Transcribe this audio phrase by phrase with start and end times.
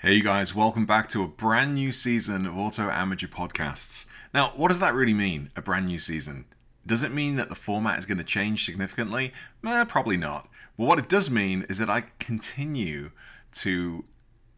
[0.00, 4.04] Hey, you guys, welcome back to a brand new season of Auto Amateur Podcasts.
[4.34, 6.44] Now, what does that really mean, a brand new season?
[6.86, 9.32] Does it mean that the format is going to change significantly?
[9.66, 10.50] Eh, probably not.
[10.76, 13.12] But what it does mean is that I continue
[13.54, 14.04] to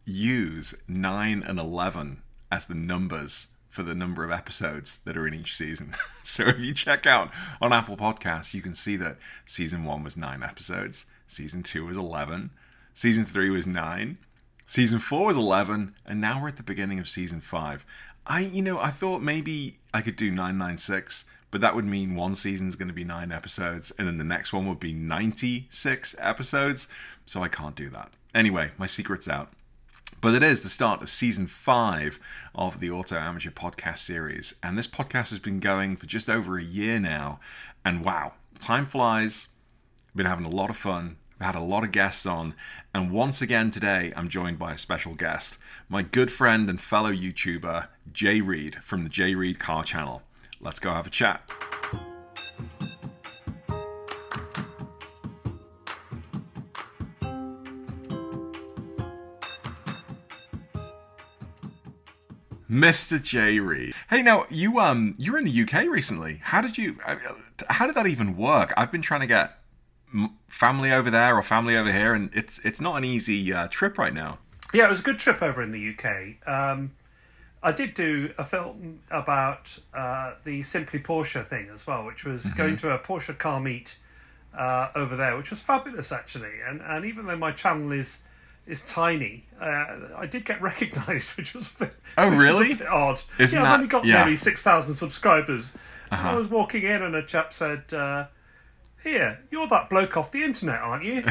[0.04, 2.20] use 9 and 11
[2.50, 5.94] as the numbers for the number of episodes that are in each season.
[6.24, 7.30] so if you check out
[7.60, 11.96] on Apple Podcasts, you can see that season 1 was 9 episodes, season 2 was
[11.96, 12.50] 11,
[12.92, 14.18] season 3 was 9,
[14.68, 17.86] Season 4 was 11, and now we're at the beginning of season 5.
[18.26, 22.34] I, you know, I thought maybe I could do 996, but that would mean one
[22.34, 26.86] season's going to be 9 episodes, and then the next one would be 96 episodes,
[27.24, 28.10] so I can't do that.
[28.34, 29.50] Anyway, my secret's out.
[30.20, 32.20] But it is the start of season five
[32.54, 34.54] of the Auto Amateur podcast series.
[34.62, 37.40] And this podcast has been going for just over a year now.
[37.86, 39.48] And wow, time flies.
[40.14, 41.16] Been having a lot of fun.
[41.40, 42.54] I've had a lot of guests on,
[42.92, 45.56] and once again today I'm joined by a special guest,
[45.88, 50.22] my good friend and fellow YouTuber, Jay Read from the Jay Read Car Channel.
[50.60, 51.48] Let's go have a chat.
[62.70, 63.22] Mr.
[63.22, 63.94] Jay Read.
[64.10, 66.40] Hey, now you um you're in the UK recently.
[66.42, 66.96] How did you?
[67.06, 67.16] uh,
[67.70, 68.74] How did that even work?
[68.76, 69.57] I've been trying to get
[70.46, 73.98] family over there or family over here, and it's it's not an easy uh, trip
[73.98, 74.38] right now.
[74.74, 76.46] Yeah, it was a good trip over in the UK.
[76.48, 76.92] Um,
[77.62, 82.44] I did do a film about uh, the Simply Porsche thing as well, which was
[82.46, 83.96] going to a Porsche car meet
[84.56, 86.60] uh, over there, which was fabulous actually.
[86.66, 88.18] And and even though my channel is
[88.66, 92.74] is tiny, uh, I did get recognised, which was a bit, Oh, which really?
[92.74, 93.22] bit odd.
[93.38, 94.18] Isn't yeah, that- I've only got yeah.
[94.18, 95.72] nearly six thousand subscribers.
[96.10, 96.30] Uh-huh.
[96.30, 97.84] I was walking in, and a chap said.
[99.02, 101.24] Here, you're that bloke off the internet, aren't you?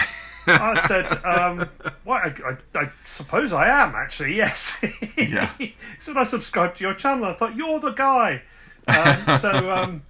[0.47, 1.69] I said, um,
[2.05, 4.83] well, I, I, I suppose I am, actually, yes.
[5.17, 5.49] Yeah.
[5.57, 7.25] he said, I subscribed to your channel.
[7.25, 8.41] I thought, you're the guy.
[8.87, 10.03] Um, so um,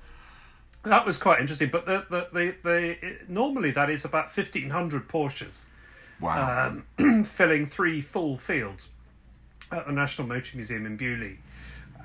[0.84, 1.70] that was quite interesting.
[1.72, 5.58] But the, the, the, the, it, normally that is about 1,500 Porsches
[6.20, 6.74] Wow.
[6.98, 8.90] um, filling three full fields
[9.72, 11.36] at the National Motor Museum in Beaulieu.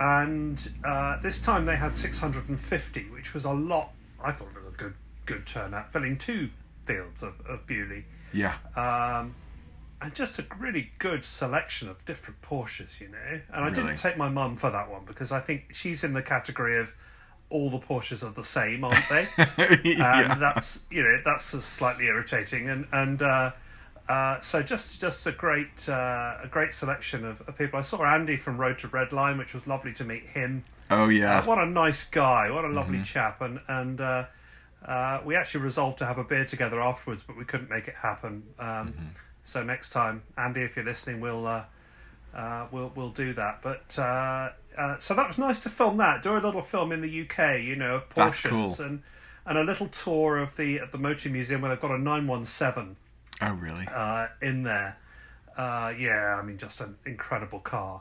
[0.01, 3.93] And uh, this time they had 650, which was a lot.
[4.23, 4.62] I thought it was a
[5.27, 6.51] good turnout, filling two
[6.85, 8.03] fields of, of Beaulieu.
[8.33, 8.55] yeah.
[8.77, 9.35] Um,
[10.01, 13.19] and just a really good selection of different Porsches, you know.
[13.53, 13.75] And I Really?
[13.75, 16.93] didn't take my mum for that one because I think she's in the category of
[17.51, 19.29] all the Porsches are the same, aren't they?
[19.39, 20.35] and yeah.
[20.35, 23.53] that's you know that's slightly irritating and and uh,
[24.09, 27.79] uh, so just just a great uh, a great selection of, of people.
[27.79, 30.65] I saw Andy from Road to Red Line, which was lovely to meet him.
[30.91, 31.39] Oh yeah.
[31.39, 32.51] Uh, what a nice guy!
[32.51, 33.05] What a lovely Mm-hmm.
[33.05, 33.41] chap!
[33.41, 34.01] And and
[34.85, 37.95] uh, we actually resolved to have a beer together afterwards, but we couldn't make it
[37.95, 38.45] happen.
[38.59, 39.07] Um, Mm-hmm.
[39.45, 41.47] So next time, Andy, if you're listening, we'll.
[41.47, 41.65] Uh,
[42.35, 46.23] uh, we'll we'll do that, but uh, uh, so that was nice to film that.
[46.23, 48.75] Do a little film in the UK, you know, of That's cool.
[48.79, 49.03] and
[49.45, 52.27] and a little tour of the at the Motor Museum where they've got a nine
[52.27, 52.97] one seven
[53.43, 53.87] oh really?
[53.93, 54.97] uh, in there.
[55.57, 58.01] Uh, yeah, I mean, just an incredible car.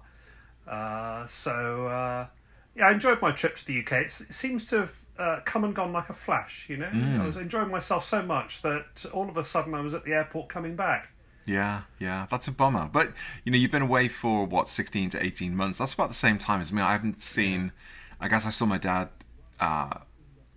[0.65, 2.27] Uh, so uh,
[2.75, 3.91] yeah, I enjoyed my trip to the UK.
[4.03, 6.65] It's, it seems to have uh, come and gone like a flash.
[6.67, 6.89] You know,
[7.21, 10.13] I was enjoying myself so much that all of a sudden I was at the
[10.13, 11.09] airport coming back.
[11.45, 12.89] Yeah, yeah, that's a bummer.
[12.91, 15.79] But you know, you've been away for what, sixteen to eighteen months.
[15.79, 16.81] That's about the same time as me.
[16.81, 17.71] I haven't seen.
[18.19, 19.09] I guess I saw my dad
[19.59, 19.99] uh,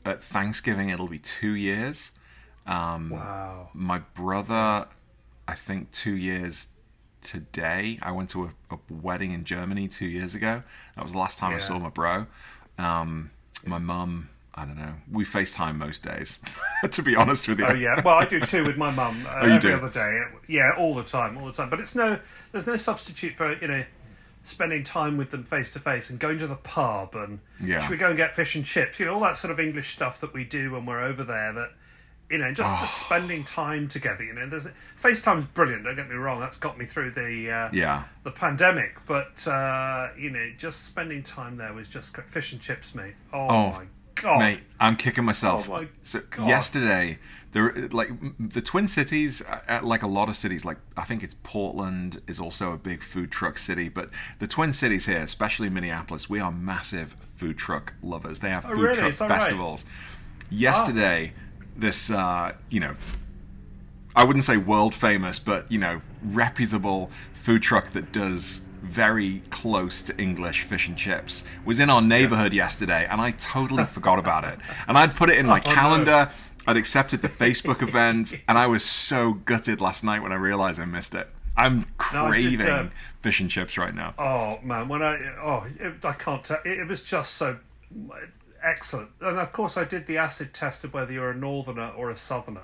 [0.05, 0.91] at Thanksgiving.
[0.91, 2.13] It'll be two years.
[2.67, 3.69] Um, Wow.
[3.75, 4.89] My brother,
[5.49, 6.69] I think two years
[7.23, 7.99] today.
[8.03, 10.63] I went to a, a wedding in Germany two years ago.
[10.97, 12.27] That was the last time I saw my bro.
[12.79, 13.31] Um,
[13.65, 14.95] my mum, I don't know.
[15.11, 16.39] We FaceTime most days,
[16.91, 17.67] to be honest with you.
[17.67, 19.77] Oh yeah, well I do too with my mum uh, Oh, you every do?
[19.77, 20.21] other day.
[20.47, 21.71] Yeah, all the time, all the time.
[21.71, 22.19] But it's no,
[22.53, 23.85] there's no substitute for you know
[24.45, 27.81] spending time with them face to face and going to the pub and Yeah.
[27.81, 29.01] should we go and get fish and chips?
[29.01, 31.53] You know all that sort of English stuff that we do when we're over there.
[31.53, 31.71] That
[32.31, 33.07] you know just just Oh.
[33.07, 34.23] spending time together.
[34.23, 34.69] You know, there's
[35.03, 35.83] FaceTime's brilliant.
[35.85, 38.05] Don't get me wrong, that's got me through the uh, Yeah.
[38.23, 38.99] the pandemic.
[39.07, 43.15] But uh, you know, just spending time there was just fish and chips, mate.
[43.33, 43.85] Oh, Oh, my
[44.15, 45.69] god, Mate, I'm kicking myself.
[45.69, 46.49] Oh my so God.
[46.49, 47.19] yesterday,
[47.53, 51.37] there like the Twin Cities, uh, like a lot of cities, like I think it's
[51.43, 56.29] Portland is also a big food truck city, but the Twin Cities here, especially Minneapolis,
[56.29, 58.41] we are massive food truck lovers.
[58.41, 58.95] They have food Oh, really?
[58.95, 59.39] truck that right?
[59.41, 59.85] festivals.
[60.51, 61.33] Yesterday,
[61.77, 62.95] this uh, you know,
[64.17, 70.03] I wouldn't say world famous, but you know, reputable food truck that does very close
[70.03, 74.45] to English fish and chips was in our neighborhood yesterday, and I totally forgot about
[74.45, 74.59] it.
[74.87, 75.75] And I'd put it in my Oh, no.
[75.75, 76.31] calendar.
[76.67, 80.81] I'd accepted the Facebook event, and I was so gutted last night when I realized
[80.81, 81.29] I missed it.
[81.57, 82.91] I'm No, did, craving um,
[83.21, 84.15] fish and chips right now.
[84.19, 86.59] Oh man, when I oh it, I can't tell.
[86.65, 87.59] It, it was just so
[88.63, 92.11] excellent, and of course I did the acid test of whether you're a northerner or
[92.11, 92.63] a southerner.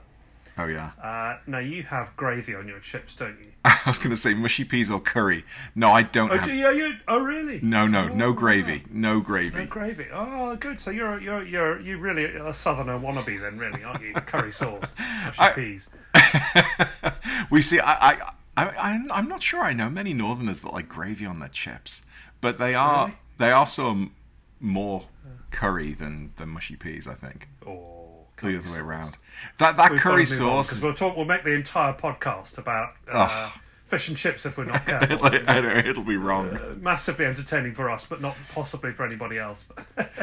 [0.62, 0.90] Oh yeah.
[1.02, 3.46] Uh, now you have gravy on your chips, don't you?
[3.64, 5.44] I was going to say mushy peas or curry.
[5.74, 6.46] No, I don't Oh, have.
[6.46, 6.94] do you, you?
[7.08, 7.60] Oh, really?
[7.62, 8.84] No, no, no Oh, gravy.
[8.90, 9.56] No gravy.
[9.58, 9.94] No gravy.
[10.02, 10.06] gravy.
[10.12, 10.80] Oh, good.
[10.80, 14.12] So you're you're you're you really a southerner wannabe then, really, aren't you?
[14.14, 15.88] Curry sauce, mushy I- peas.
[17.50, 17.78] we see.
[17.80, 19.62] I, I, I, I'm, I'm not sure.
[19.62, 22.02] I know many Northerners that like gravy on their chips,
[22.40, 23.18] but they are Really?
[23.38, 24.12] they are some
[24.60, 25.04] more
[25.50, 27.06] curry than than mushy peas.
[27.06, 28.00] I think Oh,
[28.40, 29.16] the other way around.
[29.58, 30.82] That that We've curry on, is.
[30.82, 31.16] We'll talk.
[31.16, 33.50] We'll make the entire podcast about uh,
[33.87, 35.19] fish and chips if we're not careful.
[35.22, 36.58] I know it'll be wrong.
[36.81, 39.64] Massively entertaining for us, but not possibly for anybody else.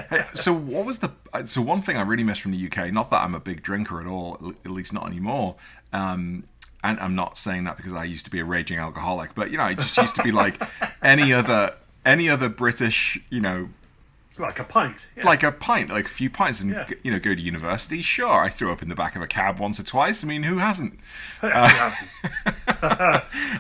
[0.10, 1.12] Hey, so what was the
[1.46, 2.94] so one thing I really miss from the UK?
[2.94, 5.56] Not that I'm a big drinker at all, at least not anymore.
[5.92, 6.46] Um,
[6.84, 9.58] and I'm not saying that because I used to be a raging alcoholic, but you
[9.58, 10.62] know, I just used to be like
[11.02, 11.76] any other
[12.06, 13.68] any other British, you know,
[14.40, 15.08] like a pint.
[15.16, 15.26] Yeah.
[15.26, 16.88] like a pint, like a few pints, and Yeah.
[17.04, 18.02] you know, go to university.
[18.02, 20.24] Sure, I threw up in the back of a cab once or twice.
[20.24, 21.00] I mean, who hasn't?
[21.42, 22.10] Who hasn't?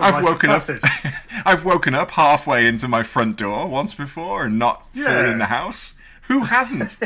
[0.01, 0.63] I've woken up.
[1.45, 5.45] I've woken up halfway into my front door once before and not fully in the
[5.45, 5.95] house.
[6.23, 6.97] Who hasn't?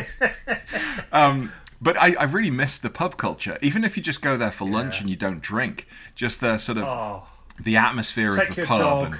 [1.12, 1.52] um,
[1.82, 3.58] but I, I really miss the pub culture.
[3.62, 6.78] Even if you just go there for lunch and you don't drink, just the sort
[6.78, 7.24] of Oh,
[7.60, 9.04] the atmosphere take of the pub.
[9.06, 9.20] And,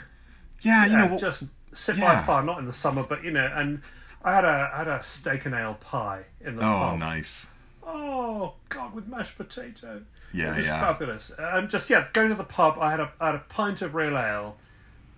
[0.62, 1.20] yeah, you know what?
[1.20, 1.44] just
[1.74, 3.52] sit by a fire, not in the summer, but you know.
[3.56, 3.82] And
[4.24, 7.00] I had a I had a steak and ale pie in the oh, pub.
[7.00, 7.48] nice.
[7.84, 10.04] Oh God, with mashed potato.
[10.34, 10.80] Yeah, it was yeah.
[10.80, 11.32] fabulous.
[11.38, 13.96] And just yeah, going to the pub, I had a I had a pint of
[13.96, 14.58] real ale,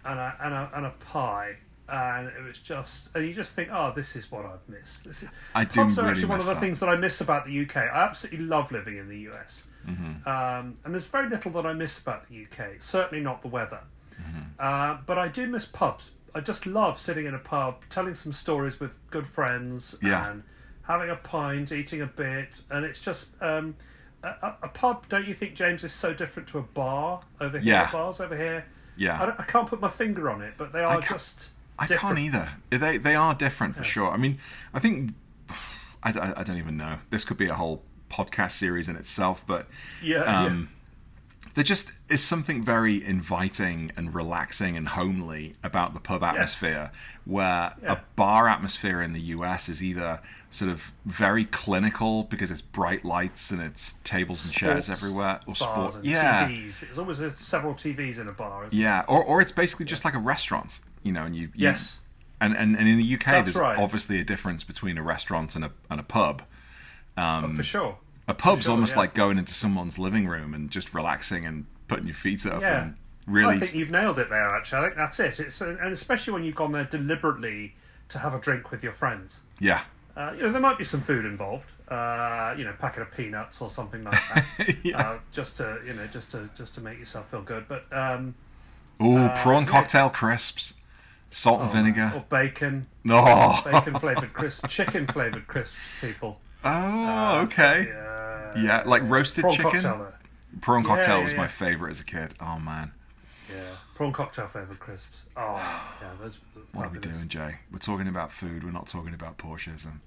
[0.06, 1.58] and a and a, and a pie,
[1.90, 5.04] and it was just and you just think, oh, this is what I've missed.
[5.04, 6.60] This is, I do pubs are really actually one of the that.
[6.62, 7.76] things that I miss about the UK.
[7.78, 10.26] I absolutely love living in the US, Mm-hmm.
[10.30, 12.76] um, and there's very little that I miss about the UK.
[12.82, 13.82] Certainly not the weather,
[14.16, 14.42] Mm-hmm.
[14.58, 16.12] uh, but I do miss pubs.
[16.36, 20.30] I just love sitting in a pub, telling some stories with good friends, Yeah.
[20.32, 20.44] and
[20.84, 23.76] having a pint, eating a bit, and it's just um,
[24.24, 25.08] a, a, pub.
[25.10, 27.74] Don't you think, James, is so different to a bar over here?
[27.74, 27.92] Yeah.
[27.92, 28.66] Bars over here.
[28.98, 29.26] Yeah.
[29.26, 31.50] don't, I can't put my finger on it, but they are can't- just.
[31.80, 32.18] I different.
[32.18, 32.52] can't either.
[32.70, 34.12] They they are different for sure.
[34.12, 34.38] I mean,
[34.76, 35.14] I think
[36.04, 36.98] I, I, I don't even know.
[37.10, 37.82] This could be a whole
[38.12, 39.68] podcast series in itself, but
[40.02, 40.70] Yeah, um,
[41.54, 46.92] there just is something very inviting and relaxing and homely about the pub atmosphere,
[47.26, 47.94] where Yeah.
[47.94, 50.20] a bar atmosphere in the US is either
[50.50, 55.56] sort of very clinical because it's bright lights and it's tables and chairs everywhere, or
[55.56, 56.80] sport, yeah, TVs.
[56.82, 58.66] There's always several TVs in a bar.
[58.68, 61.52] isn't yeah, or or it's basically just like a restaurant, you know, and you, you
[61.70, 62.00] Yes.
[62.42, 63.78] and, and and in the UK, That's there's right.
[63.80, 66.44] obviously a difference between a restaurant and a and a pub.
[67.16, 67.54] there?
[67.56, 67.98] for sure.
[68.28, 69.00] A pub's Sure, almost yeah.
[69.00, 72.84] like going into someone's living room and just relaxing and putting your feet up Yeah.
[72.84, 72.96] and
[73.28, 73.56] really.
[73.56, 74.48] I think you've nailed it there.
[74.56, 75.40] Actually, I think that's it.
[75.40, 77.76] It's and especially when you've gone there deliberately
[78.10, 79.42] to have a drink with your friends.
[79.60, 79.82] yeah,
[80.16, 81.66] Uh, you know, there might be some food involved.
[81.90, 84.76] Uh, you know, packet of peanuts or something like that.
[84.84, 84.98] Yeah.
[84.98, 87.68] uh, just to you know, just to just to make yourself feel good.
[87.68, 88.36] But um,
[89.02, 90.76] Ooh, prawn cocktail crisps,
[91.30, 92.14] salt and vinegar.
[92.16, 95.78] or bacon, Oh, bacon flavored crisps, chicken flavored crisps.
[96.00, 96.40] People.
[96.64, 97.88] oh, okay.
[97.90, 98.10] Yeah.
[98.58, 99.72] Yeah, like roasted Prawn chicken.
[99.72, 99.98] cocktail.
[99.98, 100.60] Though.
[100.62, 101.38] Prawn cocktail yeah, was yeah.
[101.40, 102.34] my favorite as a kid.
[102.40, 102.92] Oh man,
[103.50, 103.62] Yeah,
[103.96, 105.24] prawn cocktail flavored crisps.
[105.36, 105.56] Oh,
[106.02, 106.40] yeah, those.
[106.74, 107.56] what are we doing, Jay?
[107.72, 108.64] We're talking about food.
[108.64, 110.00] We're not talking about Porsches, and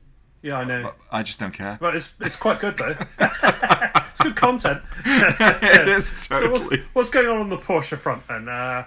[0.42, 0.82] Yeah, I know.
[0.84, 1.78] but I just don't care.
[1.80, 2.96] But it's it's quite good though.
[3.18, 4.82] it's good content.
[5.04, 6.84] it is So what's, totally.
[6.92, 8.48] what's going on on the Porsche front then?
[8.48, 8.84] Uh,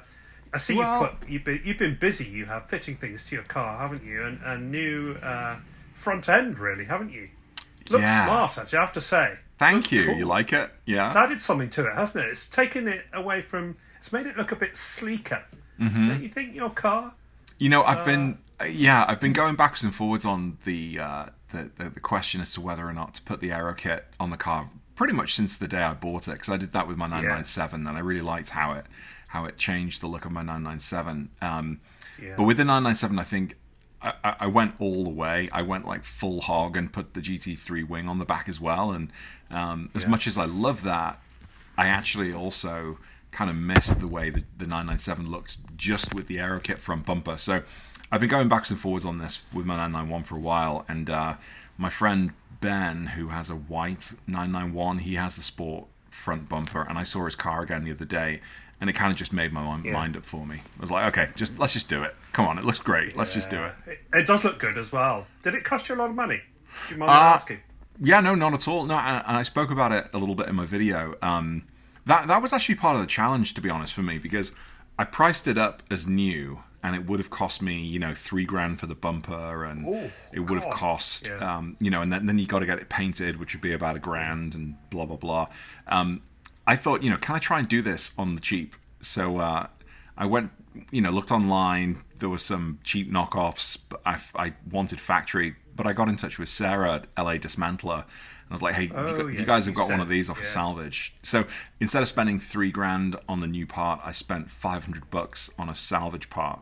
[0.54, 2.26] I see Well- you put you've been you've been busy.
[2.26, 4.24] You have fitting things to your car, haven't you?
[4.24, 5.58] And a new uh,
[5.94, 7.30] front end, really, haven't you?
[7.90, 8.26] Looks Yeah.
[8.26, 8.78] smart, actually.
[8.78, 9.38] I have to say.
[9.60, 10.06] Thank you.
[10.06, 10.16] cool.
[10.16, 10.72] You like it?
[10.86, 11.08] Yeah.
[11.08, 12.30] It's added something to it, hasn't it?
[12.30, 13.76] It's taken it away from.
[13.98, 15.44] It's made it look a bit sleeker.
[15.80, 16.08] Mm-hmm.
[16.08, 17.14] Don't you think your car?
[17.58, 18.38] You know, I've been
[18.68, 22.54] yeah, I've been going backwards and forwards on the, uh, the the the question as
[22.54, 24.70] to whether or not to put the aero kit on the car.
[24.96, 27.88] Pretty much since the day I bought it, because I did that with my 997,
[27.88, 28.86] and I really liked how it
[29.28, 31.30] how it changed the look of my 997.
[31.42, 31.80] Um,
[32.22, 32.34] Yeah.
[32.36, 33.56] But with the 997, I think
[34.02, 35.50] I, I went all the way.
[35.52, 38.92] I went like full hog and put the GT3 wing on the back as well.
[38.92, 39.12] And
[39.52, 41.22] um, as much as I love that,
[41.78, 42.98] I actually also
[43.32, 47.06] kind of missed the way the, the 997 looked just with the aero kit front
[47.06, 47.38] bumper.
[47.38, 47.64] So
[48.12, 50.86] I've been going backwards and forwards on this with my 991 for a while.
[50.88, 51.36] And uh,
[51.78, 56.82] my friend Ben, who has a white 991, he has the sport front bumper.
[56.82, 58.42] And I saw his car again the other day.
[58.82, 60.56] And it kind of just made my mind, mind up for me.
[60.78, 62.16] I was like, okay, just let's just do it.
[62.32, 63.16] Come on, it looks great.
[63.18, 63.74] Let's just do it.
[63.86, 65.28] It, it does look good as well.
[65.44, 66.42] Did it cost you a lot of money?
[66.88, 67.60] Do you mind Uh, asking?
[68.02, 68.86] Yeah, no, not at all.
[68.86, 71.16] No, and and I spoke about it a little bit in my video.
[71.22, 71.64] Um,
[72.06, 74.54] That that was actually part of the challenge, to be honest, for me, because
[74.98, 78.46] I priced it up as new, and it would have cost me, you know, three
[78.46, 81.58] grand for the bumper, and Ooh, it would have cost, Yeah.
[81.58, 83.74] um, you know, and then, then you got to get it painted, which would be
[83.74, 85.48] about a grand, and blah blah blah.
[85.88, 86.22] Um,
[86.68, 88.76] I thought, you know, can I try and do this on the cheap?
[89.02, 89.68] So uh,
[90.18, 90.52] I went,
[90.92, 92.04] you know, looked online.
[92.20, 95.56] There were some cheap knockoffs, but I, I wanted factory.
[95.76, 98.84] But I got in touch with Sarah at LA Dismantler, and I was like, "Hey,
[98.84, 100.50] you, Oh, you yes, guys have got one of these off a yeah.
[100.50, 101.46] salvage." So
[101.80, 105.70] instead of spending three grand on the new part, I spent five hundred bucks on
[105.70, 106.60] a salvage part,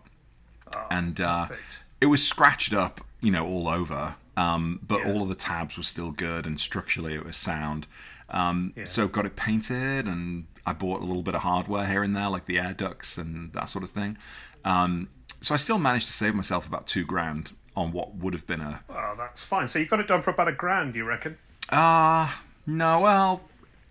[0.92, 1.56] and uh, Oh,
[2.00, 4.16] it was scratched up, you know, all over.
[4.36, 5.12] Um, but Yeah.
[5.14, 7.88] all of the tabs were still good, and structurally it was sound.
[8.30, 8.86] Um, Yeah.
[8.86, 12.30] So got it painted, and I bought a little bit of hardware here and there,
[12.30, 14.18] like the air ducts and that sort of thing.
[14.66, 15.10] Um,
[15.42, 18.60] so I still managed to save myself about two grand on what would have been
[18.60, 19.68] a Oh, that's fine.
[19.68, 21.38] So you got it done for about a grand, you reckon?
[21.70, 22.32] uh
[22.66, 23.42] no, well,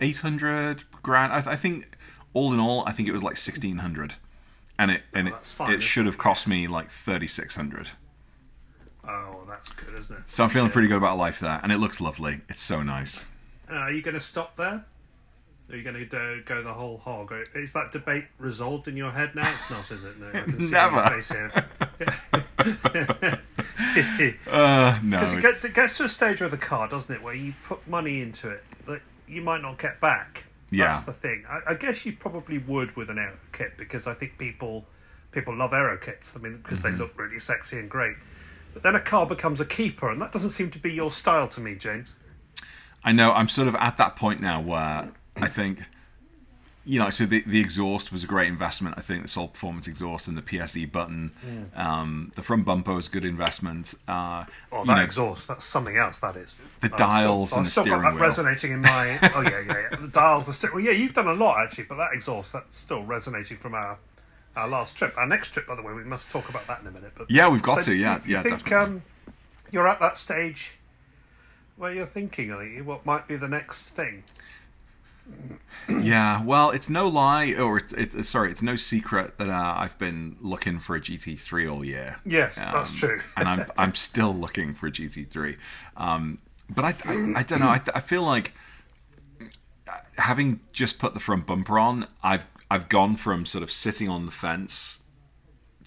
[0.01, 1.33] eight hundred grand.
[1.33, 1.97] I, I think
[2.35, 4.15] all in all, I think it was like sixteen hundred,
[4.79, 7.91] and it and Oh, it, fine, it should have cost me like thirty six hundred.
[9.09, 10.23] Oh, that's good, isn't it?
[10.27, 12.41] So I'm feeling pretty good about life there, and it looks lovely.
[12.49, 13.31] It's so nice.
[13.71, 14.85] Uh, are you going to stop there?
[15.69, 17.33] Are you going to go the whole hog?
[17.57, 19.53] Is that debate resolved in your head now?
[19.53, 20.19] It's not, is it?
[20.21, 21.01] No, I can see Never.
[21.09, 21.53] face here.
[24.51, 27.23] Uh, no, Because it gets it gets to a stage with a car, doesn't it,
[27.23, 30.45] where you put money into it that you might not get back.
[30.71, 30.89] Yeah.
[30.95, 31.45] That's the thing.
[31.49, 34.85] I, I guess you probably would with an aero kit because I think people
[35.33, 36.33] people love aero kits.
[36.37, 36.93] I mean, because Mm-hmm.
[36.93, 38.17] they look really sexy and great.
[38.75, 41.49] But then a car becomes a keeper, and that doesn't seem to be your style
[41.49, 42.15] to me, James.
[43.07, 45.79] I know I'm sort of at that point now where I think,
[46.85, 48.97] you know, so the the exhaust was a great investment.
[48.99, 51.31] I think the Soul Performance exhaust and the PSE button,
[51.77, 53.95] um, the front bumper was a good investment.
[54.09, 56.57] Uh, Oh, you that know, exhaust, that's something else, that is.
[56.81, 58.23] The I've dials still, and I've the still got steering that wheel.
[58.23, 59.19] resonating in my...
[59.35, 59.97] Oh, yeah, yeah, yeah.
[60.01, 60.75] The dials, the steering...
[60.77, 63.99] Well, yeah, you've done a lot, actually, but that exhaust, that's still resonating from our
[64.57, 65.13] our last trip.
[65.19, 67.13] Our next trip, by the way, we must talk about that in a minute.
[67.17, 67.95] But Yeah, we've got So to.
[67.95, 68.95] Yeah, you, you yeah, think, definitely.
[68.97, 69.03] um,
[69.71, 70.76] you're at that stage
[71.77, 72.51] where you're thinking,
[72.85, 74.25] what might be the next thing?
[75.89, 79.97] Yeah, well, it's no lie, or it's it, sorry, it's no secret that uh, I've
[79.99, 82.19] been looking for a GT3 all year.
[82.25, 83.21] Yes, that's Um, true.
[83.37, 85.59] and I'm I'm still looking for a GT3.
[85.97, 87.69] Um, but I, I I don't know.
[87.69, 88.53] I, I feel like
[90.19, 94.27] having just put the front bumper on, I've I've gone from sort of sitting on
[94.27, 95.03] the fence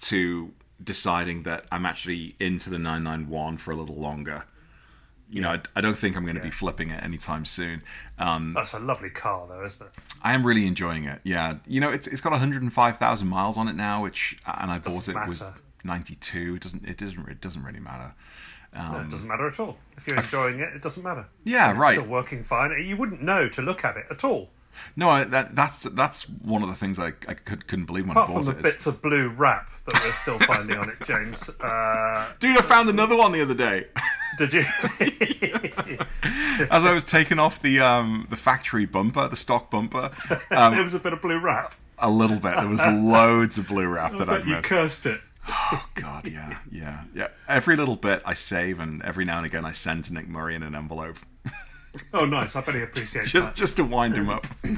[0.02, 4.44] to deciding that I'm actually into the 991 for a little longer.
[5.30, 7.82] You know, I, I don't think I'm going to be flipping it anytime soon.
[8.18, 9.92] Um, That's a lovely car, though, isn't it?
[10.22, 11.20] I am really enjoying it.
[11.24, 15.08] Yeah, you know, it's it's got 105,000 miles on it now, which and I bought
[15.08, 15.42] it Doesn't with
[15.84, 16.56] 92.
[16.56, 18.14] It doesn't it doesn't it doesn't really matter.
[18.74, 19.78] No, it doesn't matter at all.
[19.96, 21.26] If you're enjoying it, it doesn't matter.
[21.44, 21.94] Yeah, It's right.
[21.98, 22.70] still working fine.
[22.84, 24.50] You wouldn't know to look at it at all.
[24.96, 28.12] No, I, that that's that's one of the things I, I could, couldn't believe when
[28.16, 28.58] Apart I from bought the it.
[28.60, 31.48] It's- bits of blue wrap that we're still finding on it, James.
[31.60, 33.86] Uh, Dude, I found another one the other day.
[34.38, 34.64] did you?
[36.70, 40.10] As I was taking off the um the factory bumper, the stock bumper,
[40.50, 41.72] um, there was a bit of blue wrap.
[41.98, 42.56] a little bit.
[42.56, 44.68] There was loads of blue wrap that you missed.
[44.68, 45.20] cursed it.
[45.72, 47.28] Oh god, yeah, yeah, yeah.
[47.48, 50.54] Every little bit I save, and every now and again I send to Nick Murray
[50.54, 51.16] in an envelope,
[52.12, 52.56] Oh, nice.
[52.56, 53.54] I bet he appreciates just that.
[53.56, 54.46] just to wind him up.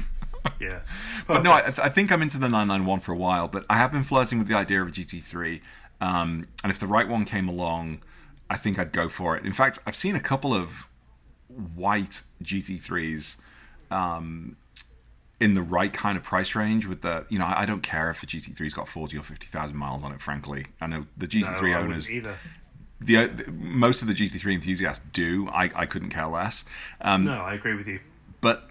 [0.59, 0.81] Yeah.
[1.25, 3.93] But no, I, I think I'm into the 991 for a while, but I have
[3.93, 5.61] been flirting with the idea of a GT3.
[6.01, 8.01] Um, and if the right one came along,
[8.49, 9.45] I think I'd go for it.
[9.45, 10.85] In fact, I've seen a couple of
[11.47, 13.37] white GT3s
[13.89, 14.57] um,
[15.39, 16.87] in the right kind of price range.
[16.87, 19.77] With the, you know, I I don't care if a GT3's got 40 or 50,000
[19.77, 20.21] miles on it.
[20.21, 22.37] Frankly, I know the GT3 I wouldn't owners, either.
[23.05, 25.47] The, uh, the most of the GT3 enthusiasts do.
[25.49, 26.65] I, I couldn't care less.
[27.01, 27.99] Um, No, I agree with you.
[28.41, 28.69] but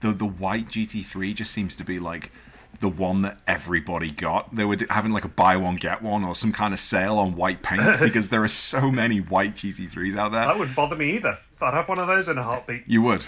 [0.00, 2.32] the the white GT3 just seems to be like
[2.80, 4.54] the one that everybody got.
[4.54, 7.36] They were having like a buy one get one or some kind of sale on
[7.36, 10.46] white paint because there are so many white GT3s out there.
[10.46, 11.38] That wouldn't bother me either.
[11.60, 12.82] I'd have one of those in a heartbeat.
[12.88, 13.26] You would.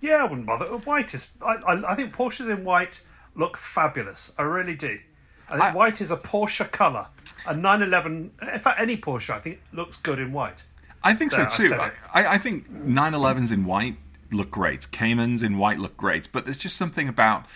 [0.00, 0.64] Yeah, I wouldn't bother.
[0.66, 1.28] White is.
[1.44, 3.02] I, I, I think Porsches in white
[3.34, 4.32] look fabulous.
[4.38, 4.98] I really do.
[5.48, 7.08] I think I- white is a Porsche colour.
[7.46, 10.62] A 911, in fact, any Porsche, I think looks good in white.
[11.02, 11.74] I think so There, I too.
[11.74, 12.22] I.
[12.22, 13.96] I, I think 911s in white
[14.30, 14.90] look great.
[14.92, 16.30] Caymans in white look great.
[16.32, 17.46] But there's just something about.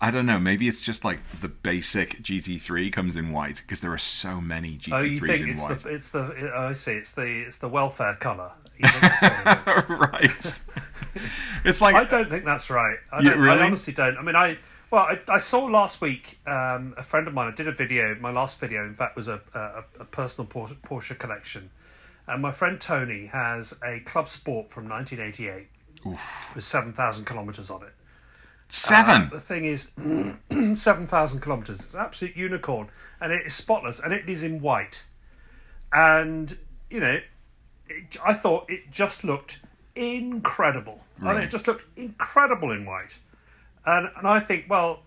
[0.00, 0.38] I don't know.
[0.40, 4.76] Maybe it's just like the basic GT3 comes in white because there are so many
[4.76, 5.78] GT3s Oh, you think in it's white.
[5.78, 8.50] the it's the oh, I see it's the it's the welfare colour.
[8.76, 10.60] You think that's what it is?
[11.14, 11.22] right.
[11.64, 12.98] it's like I don't think that's right.
[13.12, 13.60] I, Yeah, really?
[13.60, 14.18] I honestly don't.
[14.18, 14.58] I mean, I
[14.94, 17.52] well, I, I saw last week um, a friend of mine.
[17.52, 18.14] I did a video.
[18.20, 21.70] My last video, in fact, was a a, a personal Porsche, Porsche collection.
[22.26, 25.68] And my friend Tony has a Club Sport from 1988
[26.54, 27.92] with 7,000 kilometres on it.
[28.68, 29.28] Seven.
[29.30, 29.90] The thing is,
[30.80, 31.80] seven thousand kilometers.
[31.80, 32.88] It's an absolute unicorn,
[33.20, 35.04] and it is spotless, and it is in white.
[35.92, 36.56] And
[36.90, 37.20] you know,
[37.88, 39.60] it, I thought it just looked
[39.94, 41.00] incredible.
[41.22, 43.18] I mean, it just looked incredible in white.
[43.86, 45.00] And and I think, well,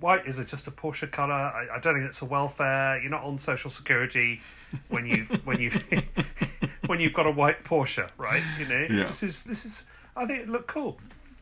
[0.00, 1.32] white is it just a Porsche color.
[1.32, 3.00] I, I don't think it's a welfare.
[3.00, 4.40] You're not on social security
[4.88, 5.70] when you when you
[6.86, 8.42] when you've got a white Porsche, right?
[8.58, 9.06] You know, Yeah.
[9.06, 9.84] this is this is.
[10.16, 10.98] I think it looked cool.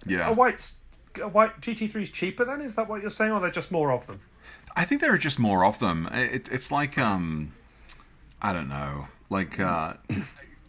[0.06, 0.28] yeah.
[0.28, 0.74] A white's
[1.22, 2.60] a white GT3 is cheaper then?
[2.60, 4.20] Is that what you're saying, or they're there just more of them?
[4.76, 6.06] I think there are just more of them.
[6.12, 7.52] It, it's like um,
[8.42, 9.94] I don't know, like uh,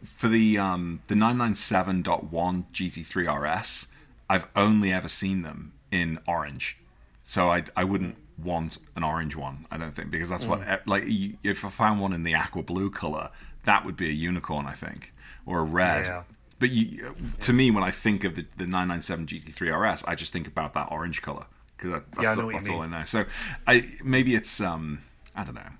[0.03, 3.87] for the um the 997.1 GT3 RS,
[4.29, 6.77] I've only ever seen them in orange,
[7.23, 9.65] so I I wouldn't want an orange one.
[9.71, 11.03] I don't think because that's what like
[11.43, 13.29] if I found one in the aqua blue color,
[13.65, 15.13] that would be a unicorn, I think,
[15.45, 16.05] or a red.
[16.05, 16.23] Yeah.
[16.59, 20.33] But you, to me, when I think of the, the 997 GT3 RS, I just
[20.33, 21.45] think about that orange color
[21.77, 23.05] because that, that's, Yeah, I that's all I know.
[23.05, 23.25] So,
[23.65, 24.99] I maybe it's um,
[25.35, 25.71] I don't know.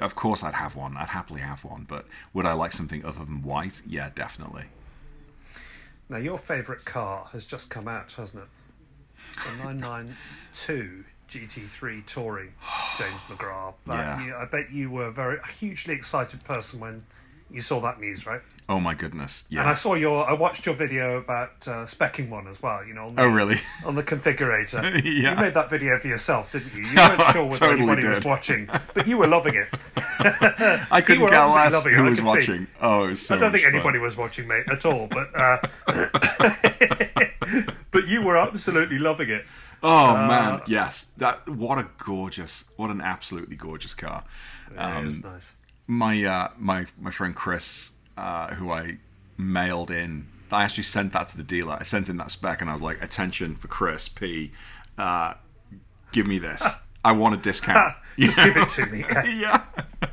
[0.00, 0.96] Of course, I'd have one.
[0.96, 1.84] I'd happily have one.
[1.88, 3.82] But would I like something other than white?
[3.86, 4.64] Yeah, definitely.
[6.08, 8.48] Now, your favourite car has just come out, hasn't it?
[9.34, 12.52] The 992 GT3 Touring,
[12.98, 13.74] James McGrath.
[13.86, 14.24] That, Yeah.
[14.26, 17.02] you, I bet you were a very a hugely excited person when
[17.50, 18.40] you saw that news, right?
[18.66, 19.44] Oh my goodness.
[19.50, 19.60] Yeah.
[19.60, 22.82] And I saw your, I watched your video about uh, specking one as well.
[22.84, 23.60] You know, on the, Oh really?
[23.84, 25.02] on the configurator.
[25.04, 25.34] Yeah.
[25.34, 26.82] You made that video for yourself, didn't you?
[26.86, 29.68] You weren't sure whether Totally anybody was watching, but you were loving it.
[30.90, 32.22] I couldn't care less who I was could see.
[32.22, 32.66] watching.
[32.80, 33.74] Oh, it was so I don't think fun.
[33.74, 35.06] anybody was watching, mate, at all.
[35.08, 35.58] But uh,
[37.94, 39.46] but you were absolutely loving it.
[39.82, 41.06] Oh Uh, man, yes.
[41.16, 44.24] That what a gorgeous, what an absolutely gorgeous car.
[44.74, 45.52] Yeah, it was Um, nice.
[45.86, 48.98] my uh, my my friend Chris, uh, who I
[49.38, 51.76] mailed in, I actually sent that to the dealer.
[51.80, 54.52] I sent in that spec, and I was like, "Attention for Chris P,
[54.98, 55.34] uh,
[56.12, 56.62] give me this.
[57.04, 59.04] I want a discount." Just give it to me.
[59.10, 59.24] Yeah.
[59.26, 60.08] yeah.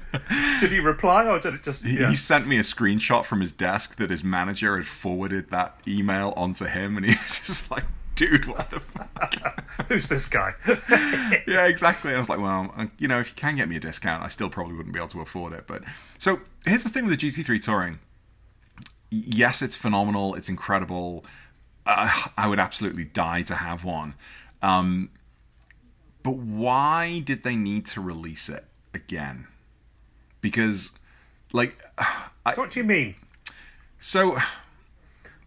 [0.60, 1.84] Did he reply or did it just?
[1.84, 2.10] He, Yeah.
[2.10, 6.34] he sent me a screenshot from his desk that his manager had forwarded that email
[6.38, 7.84] onto him, and he was just like,
[8.16, 9.36] "Dude, what the fuck?"
[9.88, 10.54] Who's this guy?
[11.48, 12.14] yeah, exactly.
[12.14, 14.28] I was like, well, uh, you know, if you can get me a discount, I
[14.30, 15.66] still probably wouldn't be able to afford it.
[15.68, 15.84] But
[16.18, 18.00] so here's the thing with the GT3 Touring.
[19.10, 20.36] Yes, it's phenomenal.
[20.36, 21.26] It's incredible.
[21.86, 24.14] Uh, I would absolutely die to have one.
[24.62, 25.10] Um,
[26.24, 29.48] but why did they need to release it again?
[30.42, 30.92] Because,
[31.54, 31.82] like,
[32.46, 33.16] I, what do you mean?
[34.00, 34.38] so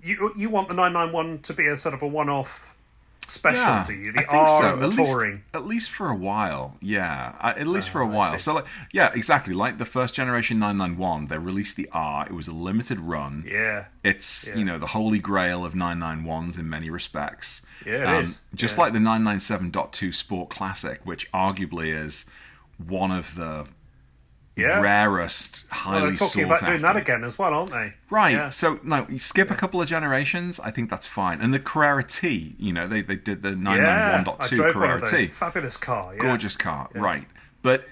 [0.03, 2.71] You you want the 991 to be a sort of a one-off
[3.27, 4.11] special, yeah, do you?
[4.11, 4.73] I think R so.
[4.75, 5.43] and the At least, touring.
[5.55, 7.35] at least for a while, yeah.
[7.41, 8.39] At least for a Oh, while.
[8.39, 9.55] So, like, yeah, exactly.
[9.55, 12.27] Like the first generation 991, they released the R.
[12.27, 13.45] It was a limited run.
[13.51, 13.87] Yeah.
[14.05, 17.63] It's you know the holy grail of 991s in many respects.
[17.85, 18.39] Yeah, it um, is.
[18.55, 18.83] Just Yeah.
[18.85, 22.27] like the 997.2 Sport Classic, which arguably is
[22.77, 23.67] one of the
[24.57, 24.81] Yeah.
[24.81, 27.95] rarest, Well, highly they're talking sought about doing that again as well, aren't they?
[28.09, 28.35] Right.
[28.35, 28.49] Yeah.
[28.51, 30.61] So no, you skip a couple of generations.
[30.61, 31.40] I think that's fine.
[31.40, 34.21] And the Carrera T, you know, they they did the Yeah.
[34.21, 35.11] I 991.2 Carrera.
[35.11, 35.27] T.
[35.27, 36.14] Fabulous car.
[36.14, 36.21] Yeah.
[36.21, 36.88] Gorgeous car.
[36.95, 37.27] Right.
[37.62, 37.87] But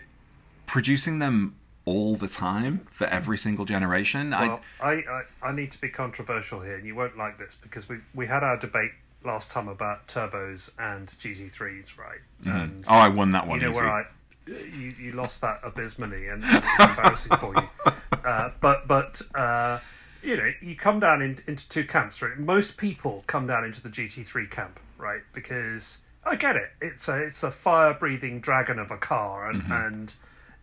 [0.66, 5.80] producing them all the time for every single generation, Well, I, I, I need to
[5.80, 8.92] be controversial here, and you won't like this because we, we had our debate
[9.24, 12.18] last time about turbos and GT3s, right?
[12.44, 12.50] Mm-hmm.
[12.50, 13.80] And I oh, I won that one you know easy.
[13.80, 14.06] where I
[14.46, 17.92] you, you lost that abysmally, and it was embarrassing for you.
[18.24, 19.80] Uh, but but uh,
[20.22, 22.38] you know you come down in, into two camps, right?
[22.38, 25.22] Most people come down into the GT3 camp, right?
[25.32, 26.70] Because I get it.
[26.80, 30.14] It's a it's a fire breathing dragon of a car, and and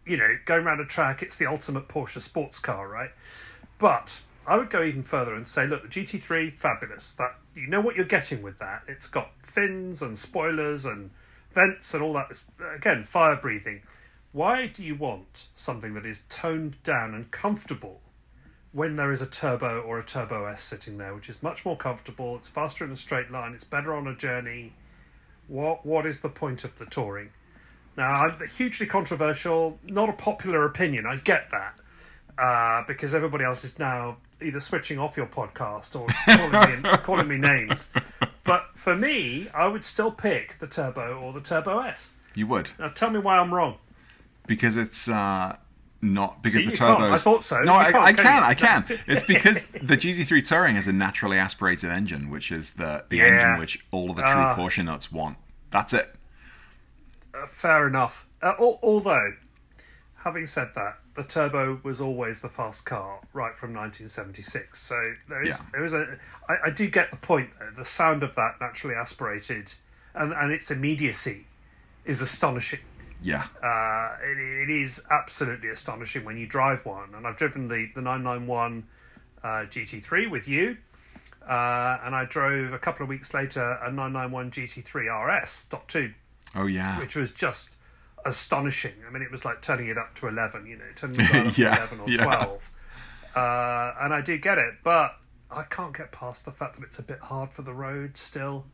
[0.06, 3.12] you know going around a track, it's the ultimate Porsche sports car, right?
[3.78, 7.12] But I would go even further and say, look, the GT3, fabulous.
[7.14, 8.84] That you know what you're getting with that.
[8.88, 11.12] It's got fins and spoilers and
[11.52, 12.44] vents and all that.
[12.76, 13.82] Again, fire breathing.
[14.32, 18.02] Why do you want something that is toned down and comfortable
[18.72, 21.76] when there is a turbo or a turbo S sitting there, which is much more
[21.76, 22.36] comfortable?
[22.36, 23.54] It's faster in a straight line.
[23.54, 24.74] It's better on a journey.
[25.48, 27.32] What what is the point of the touring?
[27.98, 31.06] Now, I'm hugely controversial, not a popular opinion.
[31.06, 31.80] I get that
[32.38, 37.28] uh, because everybody else is now either switching off your podcast or calling me, calling
[37.28, 37.90] me names.
[38.44, 42.10] But for me, I would still pick the Turbo or the Turbo S.
[42.36, 43.78] You would Now, tell me why I'm wrong.
[44.48, 45.58] because it's uh,
[46.02, 47.02] not because See, the can't.
[47.02, 47.62] I thought so.
[47.64, 48.44] No, I, I can can.
[48.44, 48.86] I can.
[49.08, 53.26] It's because the GT3 Touring has a naturally aspirated engine, which is the the Yeah.
[53.26, 54.56] engine which all of the true Ah.
[54.56, 55.38] Porsche nuts want.
[55.72, 56.16] That's it.
[57.34, 58.26] Uh, fair enough.
[58.42, 59.34] Uh, al- although,
[60.24, 64.80] having said that, the Turbo was always the fast car right from 1976.
[64.80, 64.96] So
[65.28, 65.66] there is Yeah.
[65.74, 66.18] there is a.
[66.48, 67.72] I, I do get the point though.
[67.72, 69.74] The sound of that naturally aspirated
[70.14, 71.46] and and its immediacy
[72.06, 72.80] is astonishing.
[73.22, 73.48] Yeah.
[73.62, 77.14] Uh, it, it is absolutely astonishing when you drive one.
[77.14, 78.86] And I've driven the, the 991
[79.44, 80.78] uh, GT3 with you.
[81.46, 86.14] Uh, and I drove a couple of weeks later a 991 GT3 RS dot two,
[86.56, 86.98] Oh yeah.
[87.00, 87.76] which was just
[88.26, 88.94] astonishing.
[89.08, 91.58] I mean, it was like turning it up to 11, you know, turning it up
[91.58, 92.24] Yeah, to 11 or yeah.
[92.24, 92.72] 12.
[93.36, 95.16] Uh, and I did get it, but
[95.52, 98.66] I can't get past the fact that it's a bit hard for the road still.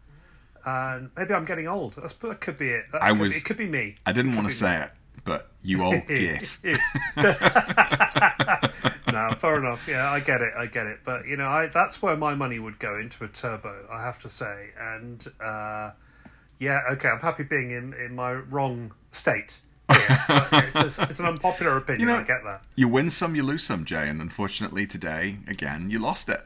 [0.66, 1.94] And maybe I'm getting old.
[1.96, 2.86] That's, that could be it.
[2.92, 3.96] That I could was- Be, it could be me.
[4.06, 4.92] I didn't want to say it,
[5.24, 6.58] but you old git.
[9.12, 9.88] no, fair enough.
[9.88, 10.54] Yeah, I get it.
[10.58, 11.00] I get it.
[11.06, 13.88] But you know, I that's where my money would go into a turbo.
[13.92, 15.92] I have to say, and uh,
[16.60, 19.60] yeah, okay, I'm happy being in in my wrong state.
[19.92, 20.50] Here, but
[20.86, 22.00] it's, it's an unpopular opinion.
[22.02, 22.64] You know- I get that.
[22.76, 26.42] You win some, you lose some, Jay, and unfortunately today, again, you lost it.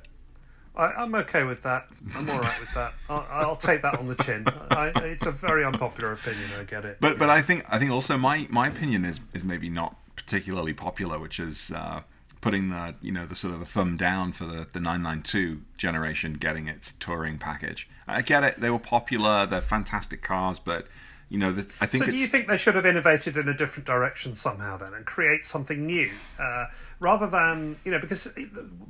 [0.76, 1.88] I, I'm okay with that.
[2.16, 2.94] I'm all right with that.
[3.10, 4.46] I'll, I'll take that on the chin.
[4.72, 6.50] I, it's a very unpopular opinion.
[6.60, 6.98] I get it.
[7.00, 10.74] But but I think I think also my my opinion is is maybe not particularly
[10.74, 12.02] popular, which is uh,
[12.42, 16.34] putting the you know the sort of the thumb down for the the 992 generation
[16.34, 17.88] getting its touring package.
[18.08, 20.88] I get it; they were popular, they're fantastic cars, but
[21.30, 23.54] you know the, I think So, do you think they should have innovated in a
[23.54, 26.66] different direction somehow then, and create something new, uh,
[27.00, 28.28] rather than you know because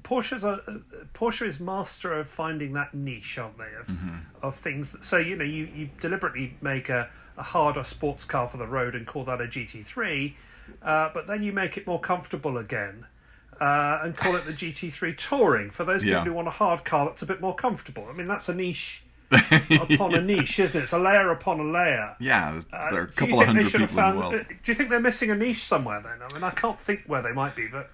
[0.03, 0.81] Porsche's a,
[1.13, 3.73] Porsche is master of finding that niche, aren't they?
[3.79, 4.17] Of, Mm-hmm.
[4.41, 4.91] of things.
[4.93, 8.67] That, so you know you, you deliberately make a, a harder sports car for the
[8.67, 10.33] road and call that a GT3,
[10.81, 13.05] uh, but then you make it more comfortable again.
[13.60, 16.19] Uh, and call it the GT3 Touring for those Yeah.
[16.19, 18.08] people who want a hard car that's a bit more comfortable.
[18.10, 20.84] I mean, that's a niche upon a niche, isn't it?
[20.84, 22.15] It's a layer upon a layer.
[22.19, 24.34] yeah, Uh, there are a couple think of hundred people have in the world.
[24.36, 26.19] uh, Do you think they're missing a niche somewhere then?
[26.22, 27.91] I mean, I can't think where they might be, but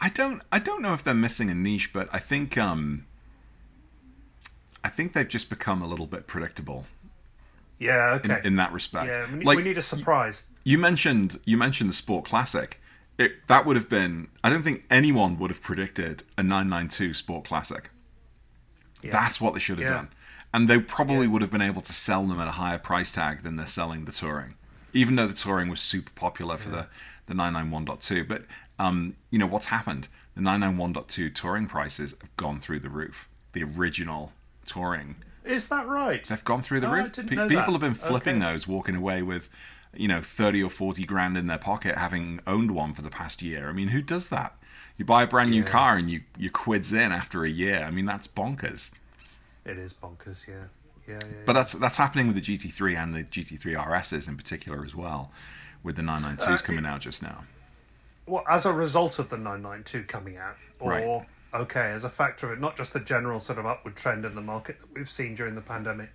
[0.00, 3.06] I don't I don't know if they're missing a niche, but I think um
[4.82, 6.86] I think they've just become a little bit predictable
[7.78, 8.40] yeah, in, okay.
[8.46, 9.08] in that respect.
[9.08, 10.44] yeah, we need, like we need a surprise.
[10.64, 12.80] you mentioned you mentioned the Sport Classic.
[13.18, 17.44] It, that would have been I don't think anyone would have predicted a 992 Sport
[17.44, 17.90] Classic.
[19.02, 19.12] Yeah.
[19.12, 19.96] That's what they should have Yeah.
[19.96, 20.08] done.
[20.52, 21.32] And they probably Yeah.
[21.32, 24.04] would have been able to sell them at a higher price tag than they're selling
[24.04, 24.54] the Touring.
[24.92, 26.86] Even though the Touring was super popular for the,
[27.26, 28.24] the 991.2.
[28.26, 28.44] But,
[28.78, 30.08] um, you know, what's happened?
[30.34, 33.28] The 991.2 Touring prices have gone through the roof.
[33.52, 34.32] The original
[34.64, 36.24] Touring Is that right?
[36.24, 37.12] They've gone through the I roof.
[37.12, 37.70] Pe- people that.
[37.70, 38.52] have been flipping Okay.
[38.52, 39.48] those, walking away with,
[39.98, 43.42] you know, thirty or forty grand in their pocket, having owned one for the past
[43.42, 43.68] year.
[43.68, 44.56] I mean, who does that?
[44.96, 47.84] You buy a brand new car and you you quids in after a year.
[47.84, 48.90] I mean, that's bonkers.
[49.64, 50.54] It is bonkers, yeah.
[51.08, 51.36] Yeah, yeah.
[51.44, 55.30] But that's that's happening with the GT3 and the GT3 RSs in particular as well,
[55.82, 57.44] with the 992s Uh, coming out just now.
[58.26, 61.26] Well, as a result of the 992 coming out, or, Right.
[61.62, 64.34] Okay, as a factor of it, not just the general sort of upward trend in
[64.34, 66.10] the market that we've seen during the pandemic.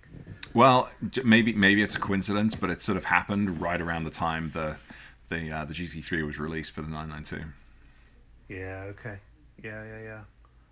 [0.54, 0.90] Well,
[1.24, 4.76] maybe maybe it's a coincidence, but it sort of happened right around the time the
[5.28, 7.44] the uh, the GT3 was released for the 992.
[8.48, 9.18] Yeah, okay.
[9.62, 10.20] Yeah, yeah, yeah.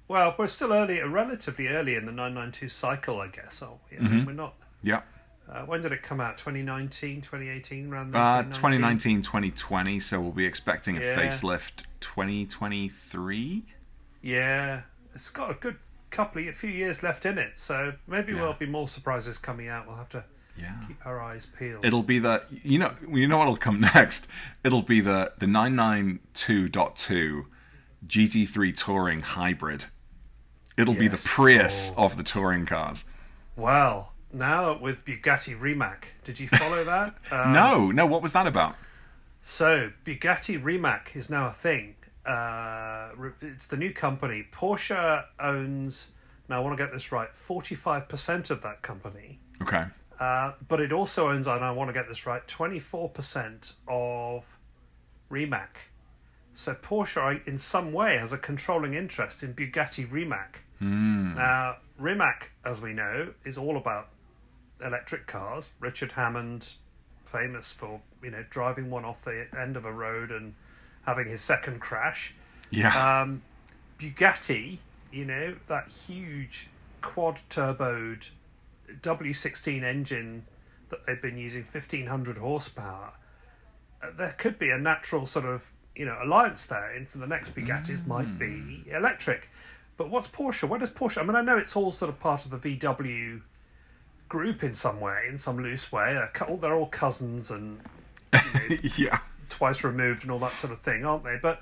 [0.09, 3.97] Well, we're still early, relatively early in the 992 cycle, I guess, aren't we?
[3.97, 4.17] I Mm-hmm.
[4.17, 4.55] mean, we're not.
[4.83, 5.03] Yeah.
[5.49, 6.37] Uh, when did it come out?
[6.37, 8.53] 2019, 2018, around Uh, 2019?
[8.53, 11.17] 2019, 2020, so we'll be expecting a Yeah.
[11.17, 13.65] facelift 2023.
[14.23, 14.83] Yeah,
[15.15, 15.77] it's got a good
[16.11, 18.39] couple of a few years left in it, so maybe Yeah.
[18.39, 19.87] there'll be more surprises coming out.
[19.87, 20.25] We'll have to
[20.57, 20.75] Yeah.
[20.87, 21.85] keep our eyes peeled.
[21.85, 24.27] It'll be the you know you know what'll come next.
[24.65, 27.47] It'll be the the 992.2
[28.07, 29.85] GT3 Touring Hybrid.
[30.77, 31.27] It'll be the Yes.
[31.27, 32.05] Prius Oh.
[32.05, 33.05] of the touring cars.
[33.57, 37.15] well, now with Bugatti Rimac, did you follow that?
[37.33, 38.77] Um, no, no, what was that about?
[39.43, 41.97] So Bugatti Rimac is now a thing.
[42.31, 44.47] Uh, it's the new company.
[44.53, 46.11] Porsche owns.
[46.49, 47.29] Now I want to get this right.
[47.35, 49.85] Forty-five percent of that company, Okay.
[50.19, 51.47] uh, but it also owns.
[51.47, 52.47] And I want to get this right.
[52.47, 54.45] Twenty-four percent of
[55.29, 55.79] Rimac.
[56.55, 60.65] So Porsche, in some way, has a controlling interest in Bugatti Rimac.
[60.81, 64.09] Now Rimac, as we know, is all about
[64.85, 65.73] electric cars.
[65.79, 66.71] Richard Hammond,
[67.25, 70.55] famous for you know driving one off the end of a road and
[71.11, 72.35] having his second crash.
[72.71, 73.23] Yeah.
[73.23, 73.43] Um,
[73.99, 74.79] Bugatti,
[75.13, 76.69] you know that huge
[77.01, 78.29] quad turboed
[79.03, 80.45] W16 engine
[80.91, 83.13] that they've been using, 1500 horsepower.
[84.03, 87.27] Uh, there could be a natural sort of you know alliance there, and for the
[87.27, 89.49] next Bugattis might be electric.
[89.97, 90.67] But what's Porsche?
[90.67, 91.19] Where does Porsche?
[91.19, 93.43] I mean, I know it's all sort of part of the VW
[94.29, 96.15] group in some way, in some loose way.
[96.15, 97.81] They're, they're all cousins and
[98.97, 99.19] yeah.
[99.51, 101.37] Twice removed and all that sort of thing, aren't they?
[101.41, 101.61] But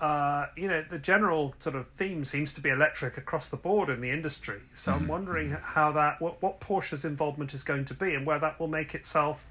[0.00, 3.88] uh, you know, the general sort of theme seems to be electric across the board
[3.88, 4.60] in the industry.
[4.72, 5.02] So Mm-hmm.
[5.02, 8.60] I'm wondering how that, what, what Porsche's involvement is going to be, and where that
[8.60, 9.46] will make itself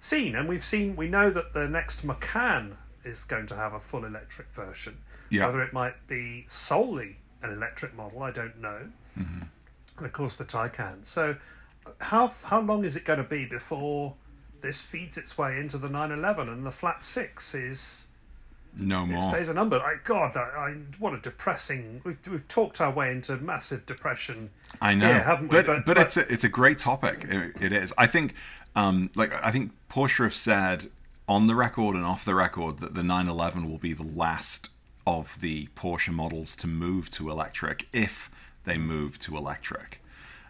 [0.00, 0.34] seen.
[0.34, 4.04] And we've seen, we know that the next Macan is going to have a full
[4.04, 4.98] electric version.
[5.28, 5.46] Yeah.
[5.46, 8.88] Whether it might be solely an electric model, I don't know.
[9.18, 9.42] Mm-hmm.
[9.98, 11.04] And of course, the Taycan.
[11.04, 11.36] So,
[11.98, 14.14] how how long is it going to be before
[14.62, 18.04] this feeds its way into the 911 and the flat six is
[18.76, 19.18] No more.
[19.18, 19.76] it stays a number?
[19.80, 22.00] I, God, I, I, what a depressing.
[22.04, 24.50] We've, we've talked our way into massive depression.
[24.80, 25.56] I know, here, haven't we?
[25.56, 27.24] but, But- but but- it's a, it's a great topic.
[27.28, 27.92] It, it is.
[27.98, 28.34] I think
[28.76, 30.86] um, like I think Porsche have said
[31.28, 34.68] on the record and off the record that the 911 will be the last
[35.06, 38.30] of the Porsche models to move to electric if
[38.64, 39.99] they move to electric.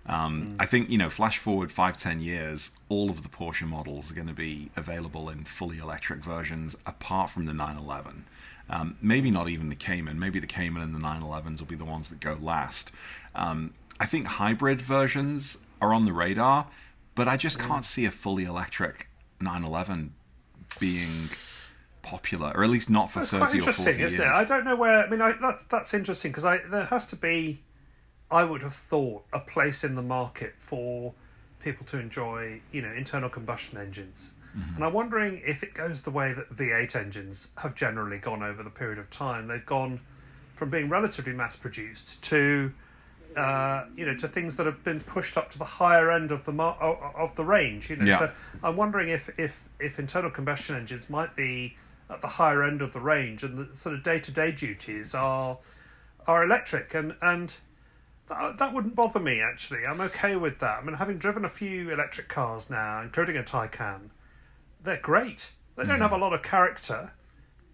[0.06, 4.10] Um, I think you know, flash forward five ten years, all of the Porsche models
[4.10, 8.24] are going to be available in fully electric versions, apart from the 911.
[8.70, 10.18] Um, maybe not even the Cayman.
[10.18, 12.92] Maybe the Cayman and the 911s will be the ones that go last.
[13.34, 16.68] Um, I think hybrid versions are on the radar,
[17.14, 19.08] but I just can't see a fully electric
[19.40, 20.14] 911
[20.78, 21.30] being
[22.02, 24.20] popular, or at least not for It's 30 quite or 40 years.
[24.20, 25.04] I don't know where.
[25.04, 27.60] I mean, I, that, that's interesting because there has to be,
[28.30, 31.14] I would have thought, a place in the market for
[31.62, 34.30] people to enjoy, you know, internal combustion engines.
[34.56, 34.76] Mm-hmm.
[34.76, 38.62] And I'm wondering if it goes the way that V8 engines have generally gone over
[38.62, 39.46] the period of time.
[39.46, 40.00] They've gone
[40.54, 42.72] from being relatively mass produced to,
[43.36, 46.44] uh, you know, to things that have been pushed up to the higher end of
[46.44, 47.90] the mar- of, the range.
[47.90, 48.18] You know, Yeah.
[48.18, 51.76] so I'm wondering if if if internal combustion engines might be
[52.08, 55.14] at the higher end of the range, and the sort of day to day duties
[55.14, 55.58] are
[56.26, 57.56] are electric, and and
[58.30, 59.84] that, that wouldn't bother me actually.
[59.86, 60.78] I'm okay with that.
[60.78, 64.10] I mean, having driven a few electric cars now, including a Taycan,
[64.82, 65.52] they're great.
[65.76, 67.12] They don't have a lot of character,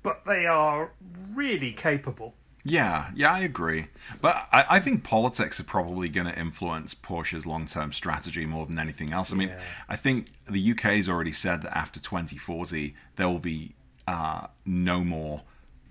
[0.02, 0.92] but they are
[1.34, 2.34] really capable.
[2.64, 3.86] Yeah, yeah, I agree.
[4.20, 8.66] But I, I think politics are probably going to influence Porsche's long term strategy more
[8.66, 9.32] than anything else.
[9.32, 9.60] I mean, Yeah.
[9.88, 13.74] I think the UK has already said that after 2040, there will be
[14.08, 15.42] uh, no more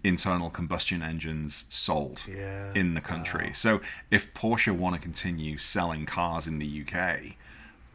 [0.08, 2.72] internal combustion engines sold Yeah.
[2.76, 3.52] in the country.
[3.54, 7.38] So if Porsche want to continue selling cars in the UK,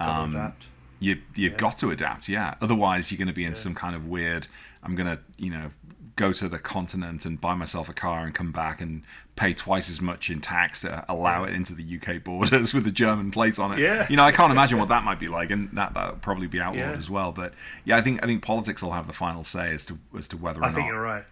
[0.01, 0.67] Um, adapt.
[0.99, 4.07] you you've got to adapt yeah otherwise you're going to be in some kind of
[4.07, 4.47] weird
[4.83, 5.71] i'm going to you know
[6.17, 9.03] go to the continent and buy myself a car and come back and
[9.37, 12.91] pay twice as much in tax to allow it into the uk borders with the
[12.91, 14.07] german plates on it Yeah.
[14.09, 16.47] you know i can't imagine what that might be like and that that would probably
[16.47, 16.97] be outlawed Yeah.
[16.99, 17.53] as well but
[17.85, 20.39] yeah i think i think politics will have the final say as to as to
[20.39, 21.25] whether or I not think you're right.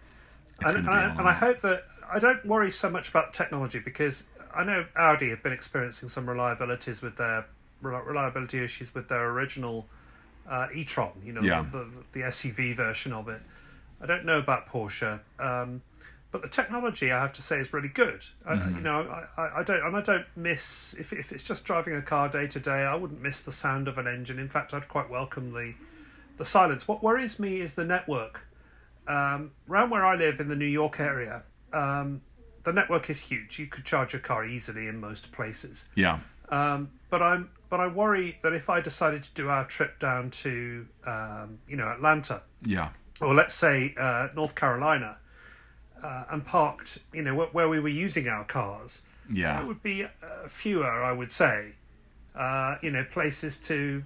[0.65, 3.79] And, and, I, and I hope that I don't worry so much about the technology
[3.79, 7.45] because I know Audi have been experiencing some reliabilities with their
[7.81, 9.87] reliability issues with their original
[10.49, 11.11] uh, e-tron.
[11.23, 11.65] You know, Yeah.
[11.71, 13.41] the, the SUV version of it.
[14.01, 15.81] I don't know about Porsche, um,
[16.31, 18.23] but the technology I have to say is really good.
[18.45, 18.75] I, Mm-hmm.
[18.77, 19.01] you know,
[19.37, 22.29] I, I, I don't and I don't miss if if it's just driving a car
[22.29, 22.83] day to day.
[22.83, 24.39] I wouldn't miss the sound of an engine.
[24.39, 25.73] In fact, I'd quite welcome the
[26.37, 26.87] the silence.
[26.87, 28.41] What worries me is the network.
[29.07, 32.21] Um, around where I live in the New York area, um,
[32.63, 33.57] the network is huge.
[33.57, 35.85] You could charge your car easily in most places.
[35.95, 39.99] yeah Um, but I'm but I worry that if I decided to do our trip
[39.99, 42.89] down to um, you know Atlanta yeah
[43.21, 45.17] or let's say uh, North Carolina
[46.03, 49.81] uh, and parked you know where, where we were using our cars, yeah it would
[49.83, 50.09] be uh,
[50.47, 51.73] fewer, I would say.
[52.35, 54.03] Uh, you know, places to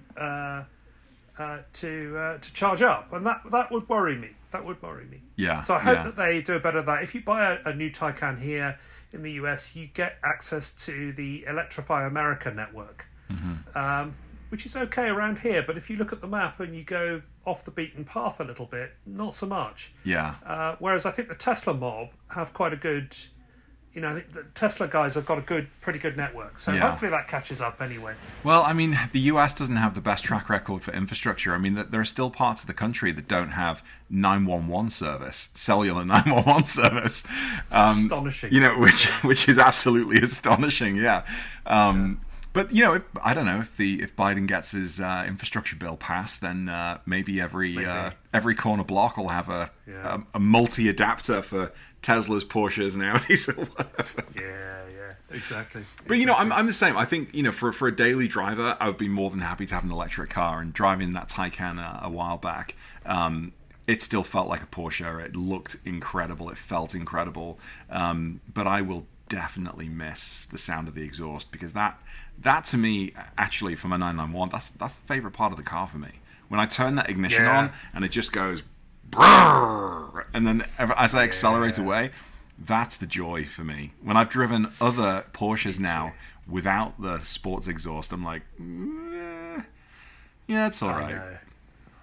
[1.38, 4.30] uh, to uh, to charge up, and that that would worry me.
[4.52, 5.22] That would worry me.
[5.36, 6.02] yeah So I hope yeah.
[6.04, 7.02] that they do a better that.
[7.02, 8.78] If you buy a, a new Taycan here
[9.12, 13.76] in the US, you get access to the Electrify America network, Mm-hmm.
[13.78, 14.14] um,
[14.50, 15.64] which is okay around here.
[15.66, 18.44] But if you look at the map and you go off the beaten path a
[18.44, 19.92] little bit, not so much.
[20.04, 23.16] yeah Uh, whereas I think the Tesla mob have quite a good,
[23.94, 26.58] you know, the Tesla guys have got a good, pretty good network.
[26.58, 26.80] So Yeah.
[26.90, 28.14] hopefully that catches up anyway.
[28.42, 31.54] Well, I mean, the US doesn't have the best track record for infrastructure.
[31.54, 35.48] I mean, th- there are still parts of the country that don't have 911 service,
[35.54, 37.24] cellular 911 service.
[37.70, 38.52] Um, Astonishing.
[38.52, 40.96] You know, which which is absolutely astonishing.
[40.96, 41.24] Yeah.
[41.66, 42.20] Um,
[42.52, 45.74] But you know, if, I don't know if the if Biden gets his uh, infrastructure
[45.76, 50.18] bill passed, then uh, maybe every Uh, every corner block will have a Yeah.
[50.34, 51.72] a, a multi adapter for
[52.04, 54.24] Teslas, Porsches, and Audis or whatever.
[54.34, 55.82] Yeah, yeah, exactly.
[56.06, 56.96] But you know, I'm, I'm the same.
[56.96, 59.66] I think you know, for for a daily driver, I would be more than happy
[59.66, 60.60] to have an electric car.
[60.60, 63.52] And driving that Taycan a, a while back, um,
[63.86, 65.24] it still felt like a Porsche.
[65.24, 66.50] It looked incredible.
[66.50, 67.58] It felt incredible.
[67.90, 71.98] Um, but I will definitely miss the sound of the exhaust because that
[72.40, 75.86] that to me, actually, for my 991, that's that's the favorite part of the car
[75.88, 76.10] for me.
[76.48, 77.58] When I turn that ignition Yeah.
[77.58, 78.62] on and it just goes.
[79.10, 82.10] Brrr, and then as I accelerate away,
[82.58, 83.92] that's the joy for me.
[84.02, 86.14] When I've driven other Porsches now
[86.48, 89.62] without the sports exhaust, I'm like, eh,
[90.46, 91.10] yeah, it's all I right.
[91.14, 91.36] know.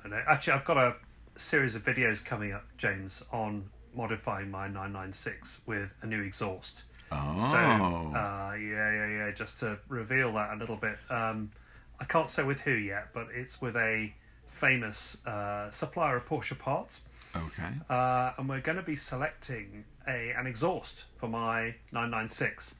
[0.05, 0.23] I know.
[0.27, 0.95] Actually, I've got a
[1.35, 6.83] series of videos coming up, James, on modifying my 996 with a new exhaust.
[7.11, 9.31] Oh, So, uh, yeah, yeah, yeah.
[9.31, 11.51] Just to reveal that a little bit, um,
[11.99, 14.13] I can't say with who yet, but it's with a
[14.61, 17.01] famous uh, supplier of Porsche parts,
[17.35, 17.73] okay.
[17.89, 22.75] uh, and we're going to be selecting a an exhaust for my 996.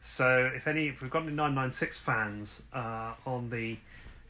[0.00, 3.76] So, if any, if we've got any 996 fans uh, on the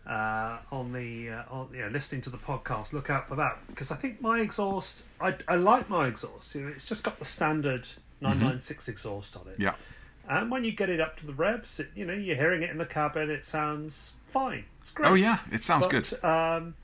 [0.08, 3.58] uh, on the uh, on, you know, listening to the podcast, look out for that
[3.68, 6.54] because I think my exhaust, I, I like my exhaust.
[6.56, 7.86] You know, it's just got the standard
[8.20, 9.60] 996 exhaust on it.
[9.60, 9.74] Yeah.
[10.28, 12.70] And when you get it up to the revs, it, you know, you're hearing it
[12.70, 14.64] in the cabin, it sounds fine.
[14.82, 15.08] It's great.
[15.08, 16.24] Oh yeah, it sounds but, good.
[16.24, 16.74] Um,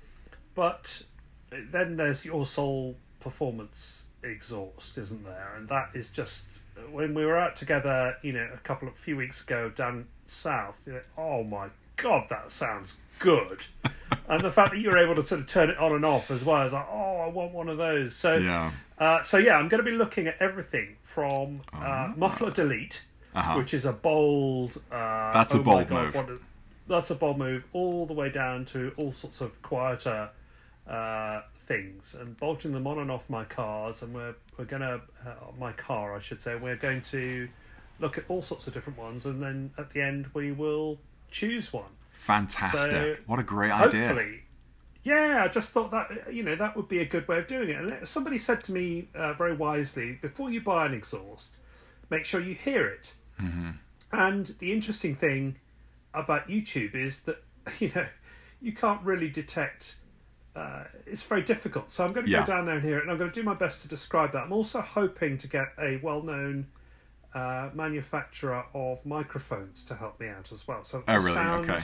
[0.54, 1.02] but
[1.50, 5.52] then there's your Soul Performance exhaust, isn't there?
[5.56, 6.44] And that is just
[6.90, 10.80] when we were out together, you know, a couple of few weeks ago down south.
[11.16, 13.64] Oh my god, that sounds good.
[14.28, 16.44] and the fact that you're able to sort of turn it on and off as
[16.44, 18.14] well is like, oh, I want one of those.
[18.14, 18.72] So Yeah.
[18.98, 22.12] uh, so yeah, I'm going to be looking at everything from uh, Ah.
[22.16, 23.02] muffler delete,
[23.34, 23.54] Uh-huh.
[23.56, 24.80] which is a bold.
[24.90, 26.40] Uh, That's a oh my bold God, move.
[26.40, 26.44] a-
[26.86, 30.28] that's a bold move, all the way down to all sorts of quieter
[30.86, 34.02] uh, things, and bolting them on and off my cars.
[34.02, 36.54] And we're we're to uh, my car, I should say.
[36.56, 37.48] We're going to
[38.00, 40.98] look at all sorts of different ones, and then at the end we will
[41.30, 41.90] choose one.
[42.10, 42.90] Fantastic.
[42.90, 44.06] So, what a great idea.
[44.08, 44.42] Hopefully,
[45.04, 47.68] yeah, I just thought that you know that would be a good way of doing
[47.68, 47.76] it.
[47.76, 51.58] And somebody said to me uh, very wisely, before you buy an exhaust,
[52.10, 53.12] make sure you hear it.
[53.40, 53.70] Mm-hmm.
[54.12, 55.56] And the interesting thing
[56.14, 57.42] about YouTube is that
[57.78, 58.06] you know
[58.60, 59.96] you can't really detect.
[60.56, 61.90] Uh, it's very difficult.
[61.90, 62.40] So I'm going to Yeah.
[62.40, 64.32] go down there and hear it, and I'm going to do my best to describe
[64.32, 64.44] that.
[64.44, 66.68] I'm also hoping to get a well-known
[67.34, 70.84] uh, manufacturer of microphones to help me out as well.
[70.84, 71.34] So Oh the really?
[71.34, 71.82] sound Okay.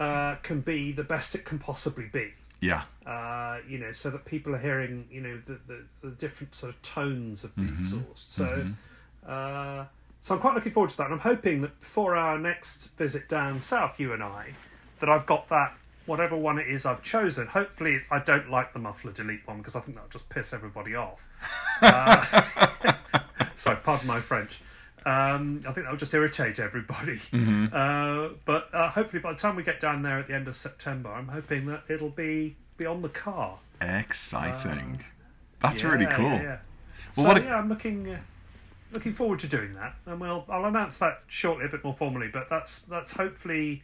[0.00, 2.32] uh, can be the best it can possibly be.
[2.60, 2.82] Yeah.
[3.06, 6.74] Uh, you know, so that people are hearing, you know, the, the, the different sort
[6.74, 7.80] of tones of the Mm-hmm.
[7.80, 8.32] exhaust.
[8.32, 8.66] So,
[9.26, 9.84] uh,
[10.20, 11.04] so I'm quite looking forward to that.
[11.04, 14.54] And I'm hoping that before our next visit down south, you and I,
[14.98, 15.76] that I've got that
[16.08, 17.46] whatever one it is I've chosen.
[17.46, 20.94] Hopefully, I don't like the muffler delete one because I think that'll just piss everybody
[20.94, 21.24] off.
[21.80, 22.42] Uh,
[23.56, 24.60] sorry, pardon my French.
[25.06, 27.20] Um, I think that will just irritate everybody.
[27.32, 30.56] Uh, but uh, hopefully, by the time we get down there at the end of
[30.56, 33.58] September, I'm hoping that it'll be be on the car.
[33.80, 35.04] Exciting.
[35.60, 36.24] That's Yeah, really cool.
[36.26, 36.58] Yeah, yeah.
[37.16, 38.18] Well, so what a- yeah, I'm looking uh,
[38.92, 42.28] looking forward to doing that, and we'll I'll announce that shortly a bit more formally.
[42.28, 43.82] But that's that's hopefully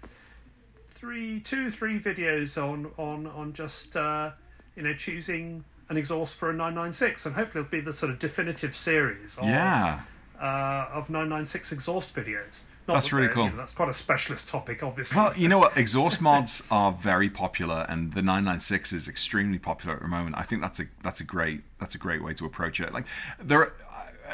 [1.05, 4.31] three, two, three videos on on on just uh,
[4.75, 8.19] you know choosing an exhaust for a 996, and hopefully it'll be the sort of
[8.19, 9.37] definitive series.
[9.37, 10.01] Of, Yeah.
[10.40, 12.61] uh, of 996 exhaust videos.
[12.88, 13.45] Not That's really cool.
[13.45, 15.17] you know, that's quite a specialist topic, obviously.
[15.17, 15.77] Well, you know what?
[15.77, 20.37] Exhaust mods are very popular, and the 996 is extremely popular at the moment.
[20.38, 22.95] I think that's a that's a great that's a great way to approach it.
[22.95, 23.05] Like
[23.38, 23.75] there, are,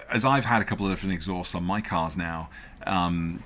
[0.08, 2.48] as I've had a couple of different exhausts on my cars now.
[2.86, 3.42] Um,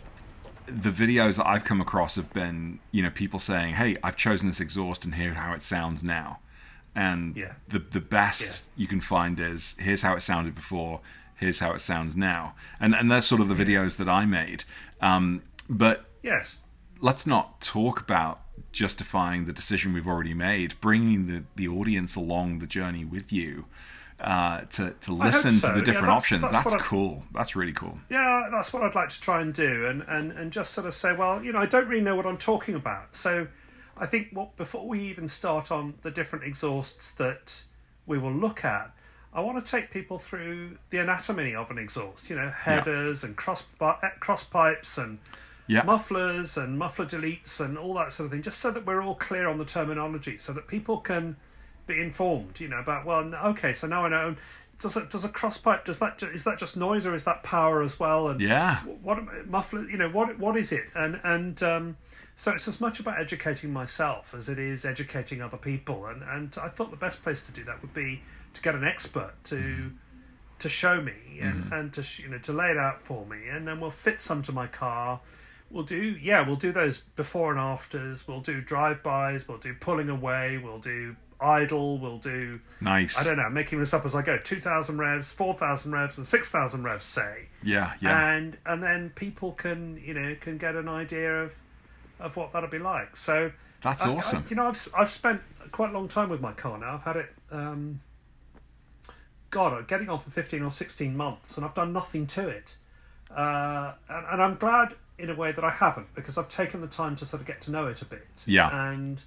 [0.67, 4.49] the videos that I've come across have been, you know, people saying, "Hey, I've chosen
[4.49, 6.41] this exhaust, and here's how it sounds now."
[6.95, 7.55] And Yeah.
[7.69, 11.01] the the best you can find is here's how it sounded before,
[11.37, 14.65] here's how it sounds now, and and that's sort of the videos that I made.
[15.01, 16.59] Um, but yes.
[17.01, 18.41] let's not talk about
[18.73, 23.67] justifying the decision we've already made, bringing the, the audience along the journey with you
[24.25, 25.69] uh, to, to listen so.
[25.69, 26.43] to the Yeah, different that's- options.
[26.43, 27.23] that's That's, what I- cool.
[27.33, 27.99] That's really cool.
[28.11, 30.95] Yeah, that's what I'd like to try and do, and, and, and just sort of
[30.95, 33.15] say, well, you know, I don't really know what I'm talking about.
[33.15, 33.47] So
[33.97, 37.63] I think what before we even start on the different exhausts that
[38.07, 38.91] we will look at,
[39.33, 42.31] I want to take people through the anatomy of an exhaust.
[42.31, 45.19] You know, headers and cross eh, cross pipes and
[45.67, 45.83] Yeah.
[45.83, 49.17] mufflers and muffler deletes and all that sort of thing, just so that we're all
[49.17, 51.37] clear on the terminology, so that people can
[51.87, 52.61] be informed.
[52.61, 54.37] You know about well, okay, so now I know.
[54.81, 57.45] Does a, does a cross pipe does that is that just noise or is that
[57.45, 58.27] power as well?
[58.29, 58.81] And Yeah.
[58.81, 61.97] what muffler you know what what is it and and um,
[62.35, 66.57] so it's as much about educating myself as it is educating other people and and
[66.61, 68.23] I thought the best place to do that would be
[68.53, 69.93] to get an expert to
[70.59, 73.69] to show me and and to you know to lay it out for me and
[73.69, 75.21] then we'll fit some to my car
[75.71, 80.09] we'll do yeah we'll do those before and afters we'll do drive-bys we'll do pulling
[80.09, 83.19] away we'll do idle we'll do Nice.
[83.19, 86.83] I don't know making this up as I go 2000 revs 4000 revs and 6000
[86.85, 88.33] revs say Yeah, yeah.
[88.33, 91.53] and and then people can you know can get an idea of
[92.21, 93.17] of what that'll be like.
[93.17, 93.51] So
[93.83, 94.45] That's I- I- awesome.
[94.49, 96.95] you know, I've I've spent quite a long time with my car now.
[96.95, 97.33] I've had it.
[97.51, 98.01] Um,
[99.51, 102.77] God, getting on for 15 or 16 months and I've done nothing to it.
[103.31, 106.87] Uh, and, and I'm glad in a way that I haven't because I've taken the
[106.89, 108.27] time to sort of get to know it a bit.
[108.47, 108.69] Yeah.
[108.93, 109.21] And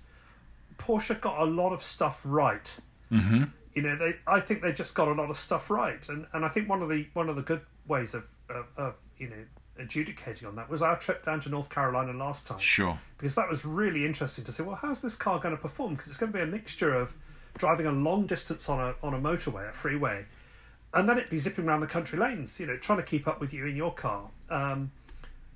[0.77, 2.77] Porsche got a lot of stuff right.
[3.11, 3.43] Mm-hmm.
[3.73, 6.43] You know, they I think they just got a lot of stuff right, and and
[6.45, 9.35] I think one of the one of the good ways of of, of you know
[9.79, 12.97] adjudicating on that was our trip down to North Carolina last time Sure.
[13.19, 14.63] because that was really interesting to see.
[14.63, 15.93] Well, how's this car going to perform?
[15.93, 17.13] Because it's going to be a mixture of
[17.57, 20.25] driving a long distance on a on a motorway, a freeway,
[20.95, 22.59] and then it'd be zipping around the country lanes.
[22.59, 24.29] You know, trying to keep up with you in your car.
[24.49, 24.91] Um,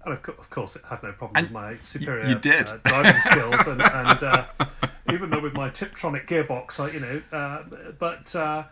[0.03, 2.69] and of, co- of course, it had no problem And with my superior you did.
[2.69, 4.45] Uh, driving skills, and, and uh,
[5.11, 7.63] even though with my Tiptronic gearbox, I, you know, uh,
[7.99, 8.35] but.
[8.35, 8.63] Uh,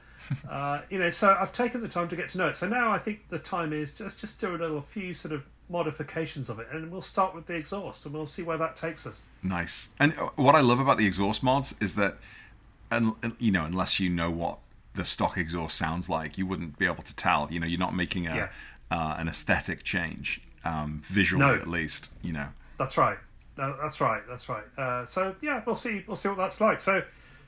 [0.50, 2.58] uh, you know, so I've taken the time to get to know it.
[2.58, 5.44] So now I think the time is just just do a little few sort of
[5.70, 9.08] modifications of it, and we'll start with the exhaust, and we'll see where that takes
[9.08, 9.22] us.
[9.42, 9.90] Nice.
[9.98, 12.18] And uh, what I love about the exhaust mods is that,
[12.92, 14.60] and you know, unless you know what
[14.94, 17.48] the stock exhaust sounds like, you wouldn't be able to tell.
[17.50, 18.50] You know, you're not making a Yeah.
[18.92, 21.56] uh, an aesthetic change, um, visually No.
[21.56, 22.10] at least.
[22.22, 22.48] You know.
[22.78, 23.18] That's right.
[23.60, 24.22] No, that's right.
[24.28, 24.64] That's right.
[24.78, 26.04] Uh, so yeah, we'll see.
[26.08, 26.80] We'll see what that's like.
[26.80, 27.04] So,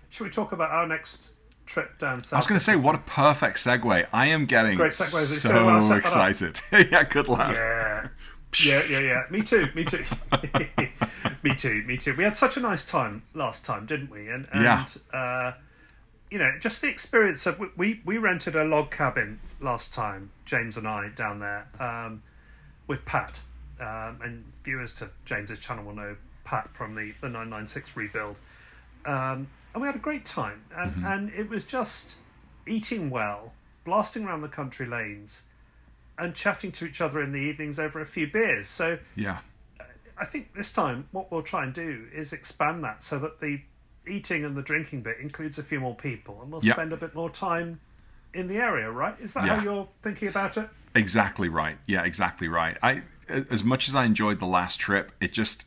[0.10, 1.30] should we talk about our next
[1.66, 2.34] trip down south?
[2.34, 4.08] I was going to say, what a perfect segue.
[4.12, 5.08] I am getting Great segue.
[5.10, 6.00] So so I'll set that up.
[6.32, 6.60] excited.
[6.92, 7.56] yeah, good lad.
[7.56, 8.08] Yeah.
[8.66, 9.24] Yeah, yeah, yeah.
[9.30, 9.70] Me too.
[9.74, 10.04] Me too.
[11.44, 11.84] me too.
[11.88, 12.14] Me too.
[12.18, 14.28] We had such a nice time last time, didn't we?
[14.28, 14.86] And and Yeah.
[15.18, 15.54] uh,
[16.30, 20.76] you know, just the experience of we we rented a log cabin last time, James
[20.76, 22.24] and I down there um,
[22.88, 23.40] with Pat.
[23.82, 27.96] Um, and viewers to James's channel will know Pat from the the nine nine six
[27.98, 28.38] rebuild.
[29.06, 32.18] Um, and we had a great time, and and it was just
[32.68, 33.54] eating well,
[33.84, 35.42] blasting around the country lanes
[36.18, 38.68] and chatting to each other in the evenings over a few beers.
[38.68, 39.40] So Yeah.
[40.18, 43.62] I think this time what we'll try and do is expand that so that the
[44.08, 46.76] eating and the drinking bit includes a few more people and we'll Yep.
[46.76, 47.80] spend a bit more time
[48.36, 49.16] in the area, right?
[49.20, 49.56] Is that Yeah.
[49.56, 50.70] how you're thinking about it?
[50.96, 51.78] Exactly right.
[51.86, 52.78] Yeah, exactly right.
[52.84, 55.66] I as much as I enjoyed the last trip, it just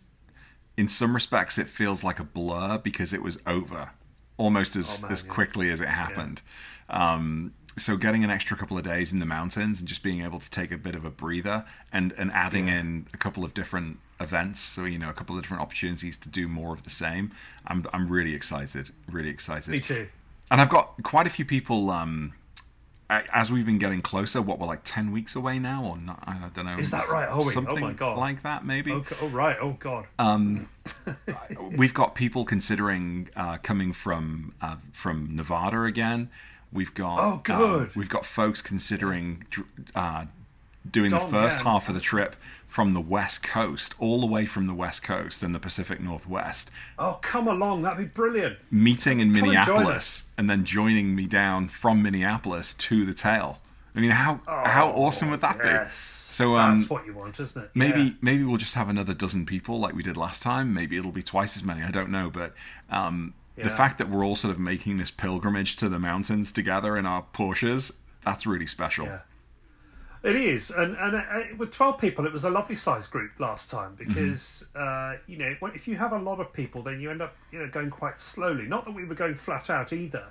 [0.76, 3.90] in some respects it feels like a blur because it was over
[4.36, 5.32] almost as Oh, man, as yeah.
[5.32, 6.42] quickly as it happened.
[6.90, 10.38] Um, so getting an extra couple of days in the mountains and just being able
[10.40, 12.80] to take a bit of a breather and and adding Yeah.
[12.80, 16.28] in a couple of different events, so you know a couple of different opportunities to
[16.28, 17.32] do more of the same.
[17.66, 20.08] I'm I'm really excited, really excited Me too.
[20.50, 21.90] and I've got quite a few people.
[21.90, 22.34] Um,
[23.10, 26.22] as we've been getting closer, what we're like ten weeks away now, or not?
[26.26, 26.78] I don't know.
[26.78, 27.28] Is that right?
[27.28, 27.52] Are we?
[27.56, 28.18] Oh my God.
[28.18, 28.92] like that, maybe.
[28.92, 29.56] Oh, oh right.
[29.60, 30.06] Oh God.
[31.76, 36.30] We've got people considering uh, coming from uh, from Nevada again.
[36.72, 37.54] We've got Oh, good.
[37.82, 39.44] um, we've got folks considering
[40.90, 41.64] doing the first yeah.
[41.64, 45.42] half of the trip from the west coast, all the way from the west coast
[45.42, 47.82] and the Pacific Northwest, oh, come along.
[47.82, 48.58] That'd be brilliant.
[48.70, 53.60] meeting in Come Minneapolis and then joining me down from Minneapolis to the tail.
[53.94, 55.88] I mean, how how awesome would that Oh, Yes.
[56.28, 56.32] be?
[56.34, 57.70] So um, That's what you want, isn't it?
[57.74, 58.10] maybe Yeah.
[58.20, 60.74] maybe we'll just have another dozen people like we did last time.
[60.74, 61.82] Maybe it'll be twice as many.
[61.82, 62.54] I don't know, but
[62.90, 66.96] um, the fact that we're all sort of making this pilgrimage to the mountains together
[66.96, 67.92] in our Porsches,
[68.24, 69.06] that's really special.
[69.06, 69.18] Yeah.
[70.24, 73.70] It is, and and uh, with twelve people, it was a lovely sized group last
[73.70, 77.20] time because uh, you know if you have a lot of people, then you end
[77.20, 78.64] up you know going quite slowly.
[78.64, 80.28] Not that we were going flat out either,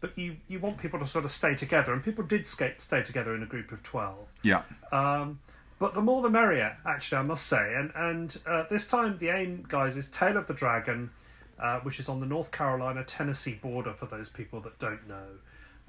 [0.00, 3.02] but you you want people to sort of stay together, and people did skate, stay
[3.02, 4.28] together in a group of twelve.
[4.42, 4.62] Yeah.
[4.92, 5.40] Um,
[5.80, 7.74] but the more the merrier, actually, I must say.
[7.74, 11.10] And and uh, this time the aim, guys, is Tail of the Dragon,
[11.58, 13.92] uh, which is on the North Carolina Tennessee border.
[13.92, 15.26] For those people that don't know,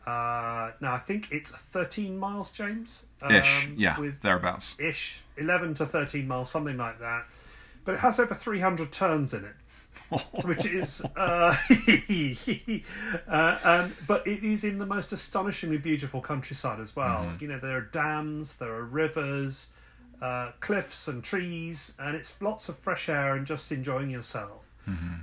[0.06, 3.04] uh, now I think it's 13 miles, James.
[3.30, 3.68] Ish.
[3.68, 3.99] um, yeah.
[3.99, 4.76] with thereabouts.
[4.80, 7.26] ish 11 to 13 miles, something like that.
[7.86, 9.56] But it has over 300 turns in it
[10.43, 11.56] which is uh,
[13.28, 17.60] uh, and, but it is in the most astonishingly beautiful countryside as well you know
[17.60, 19.68] there are dams there are rivers
[20.22, 24.64] uh, cliffs and trees and it's lots of fresh air and just enjoying yourself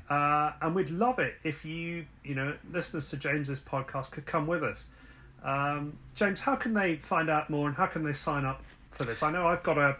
[0.08, 4.46] uh, and we'd love it if you you know listeners to james's podcast could come
[4.46, 4.86] with us
[5.44, 9.04] um, james how can they find out more and how can they sign up for
[9.04, 9.96] this i know i've got a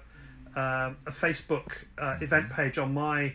[0.57, 3.35] um, a Facebook uh, event page on my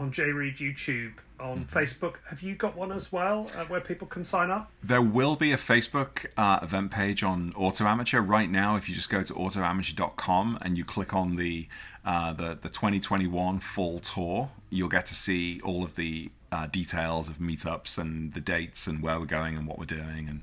[0.00, 2.14] on Jay Read YouTube on Facebook.
[2.28, 4.70] Have you got one as well uh, where people can sign up?
[4.82, 8.76] There will be a Facebook uh, event page on Auto Amateur right now.
[8.76, 11.68] If you just go to autoamateur.com and you click on the
[12.06, 17.28] uh, the the 2021 full tour, you'll get to see all of the uh, details
[17.28, 20.28] of meetups and the dates and where we're going and what we're doing.
[20.28, 20.40] And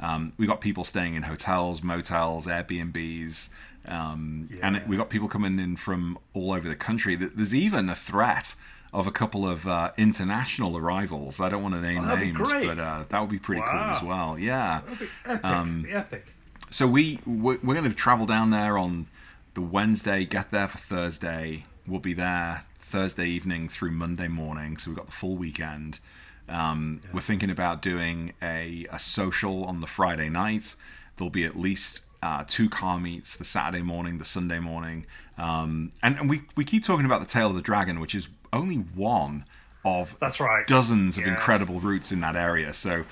[0.00, 3.48] um, we got people staying in hotels, motels, Airbnbs.
[3.86, 4.82] Um, And Yeah.
[4.88, 7.14] we got people coming in from all over the country.
[7.14, 8.56] There's even a threat
[8.92, 11.40] of a couple of uh, international arrivals.
[11.40, 14.02] I don't want to name Oh, names, but uh, that would be pretty cool as
[14.02, 14.36] well.
[14.38, 14.80] Yeah.
[15.24, 15.44] Epic.
[15.44, 16.26] Um, epic.
[16.70, 19.06] So we we're, we're going to travel down there on
[19.54, 21.64] the Wednesday, get there for Thursday.
[21.86, 24.76] We'll be there Thursday evening through Monday morning.
[24.76, 26.00] So we've got the full weekend.
[26.48, 30.74] Um, We're thinking about doing a, a social on the Friday night.
[31.16, 35.92] There'll be at least uh, two car meets the Saturday morning, the Sunday morning, um,
[36.02, 38.76] and, and we we keep talking about the Tail of the Dragon, which is only
[38.76, 39.44] one
[39.84, 40.66] of That's right.
[40.66, 42.72] dozens of incredible routes in that area.
[42.72, 43.04] So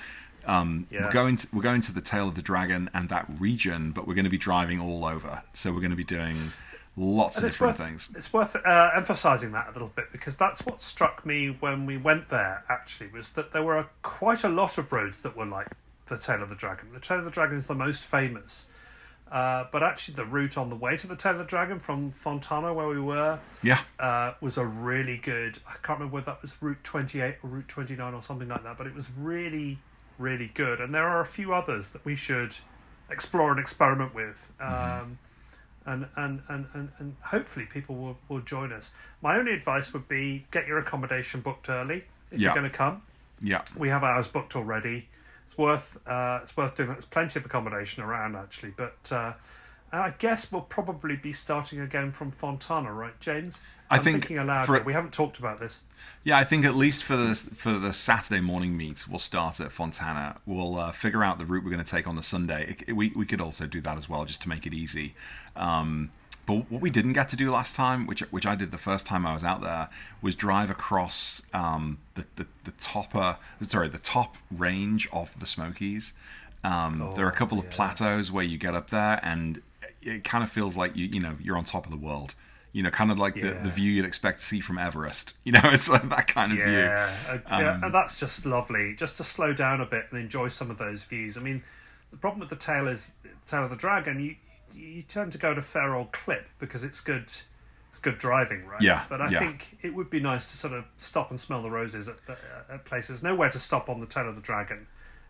[0.45, 1.05] um, Yeah.
[1.05, 4.07] we're going to we're going to the Tail of the Dragon and that region, but
[4.07, 5.43] we're going to be driving all over.
[5.53, 6.51] So we're going to be doing
[6.95, 8.09] lots of And it's different worth, things.
[8.15, 11.97] It's worth uh, emphasising that a little bit because that's what struck me when we
[11.97, 12.63] went there.
[12.69, 15.67] Actually, was that there were quite a lot of roads that were like
[16.07, 16.91] the Tail of the Dragon.
[16.93, 18.67] The Tail of the Dragon is the most famous,
[19.31, 22.11] uh, but actually the route on the way to the Tail of the Dragon from
[22.11, 25.57] Fontana, where we were, Yeah, uh, was a really good.
[25.67, 28.49] I can't remember whether that was Route Twenty Eight or Route Twenty Nine or something
[28.49, 29.79] like that, but it was really,
[30.17, 30.79] really good.
[30.79, 32.55] And there are a few others that we should
[33.09, 34.49] explore and experiment with.
[34.59, 35.19] Um,
[35.85, 38.91] and, and, and, and, and hopefully people will, will join us.
[39.21, 42.47] My only advice would be get your accommodation booked early if Yeah.
[42.49, 43.01] you're going to come.
[43.41, 45.09] yeah, We have ours booked already.
[45.47, 46.95] It's worth uh, it's worth doing that.
[46.95, 49.33] There's plenty of accommodation around actually, but uh,
[49.91, 53.61] and I guess we'll probably be starting again from Fontana, right, James?
[53.91, 54.65] I I'm think thinking aloud.
[54.65, 54.81] for-.
[54.81, 55.81] We haven't talked about this.
[56.23, 56.37] Yeah.
[56.37, 60.37] I think at least for the for the Saturday morning meet, we'll start at Fontana.
[60.45, 62.75] We'll uh, figure out the route we're going to take on the Sunday.
[62.87, 65.13] It- we we could also do that as well, just to make it easy.
[65.55, 66.11] Um,
[66.45, 69.05] but what we didn't get to do last time, which which I did the first
[69.05, 69.87] time I was out there,
[70.21, 76.11] was drive across um, the, the the topper, sorry, the top range of the Smokies.
[76.65, 79.61] Um, there are a couple of plateaus where you get up there, and
[80.01, 82.35] it kind of feels like you you know you're on top of the world.
[82.73, 83.61] You know, kind of like the, Yeah.
[83.63, 85.33] the view you'd expect to see from Everest.
[85.45, 86.67] You know, it's like that kind of view.
[86.73, 88.95] Yeah, uh, yeah, Um, and that's just lovely.
[88.95, 91.37] Just to slow down a bit and enjoy some of those views.
[91.37, 91.63] I mean,
[92.11, 93.11] the problem with the tail is
[93.47, 94.19] tail of the dragon.
[94.19, 94.35] You
[94.73, 97.31] you tend to go a fair old clip because it's good.
[97.91, 98.81] It's good driving, right?
[98.81, 99.37] Yeah, But I yeah.
[99.37, 102.35] think it would be nice to sort of stop and smell the roses at, the,
[102.67, 103.21] at places.
[103.21, 104.87] Nowhere to stop on the tail of the dragon.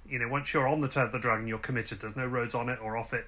[0.08, 2.00] You know, once you're on the tail of the dragon, you're committed.
[2.00, 3.28] There's no roads on it or off it.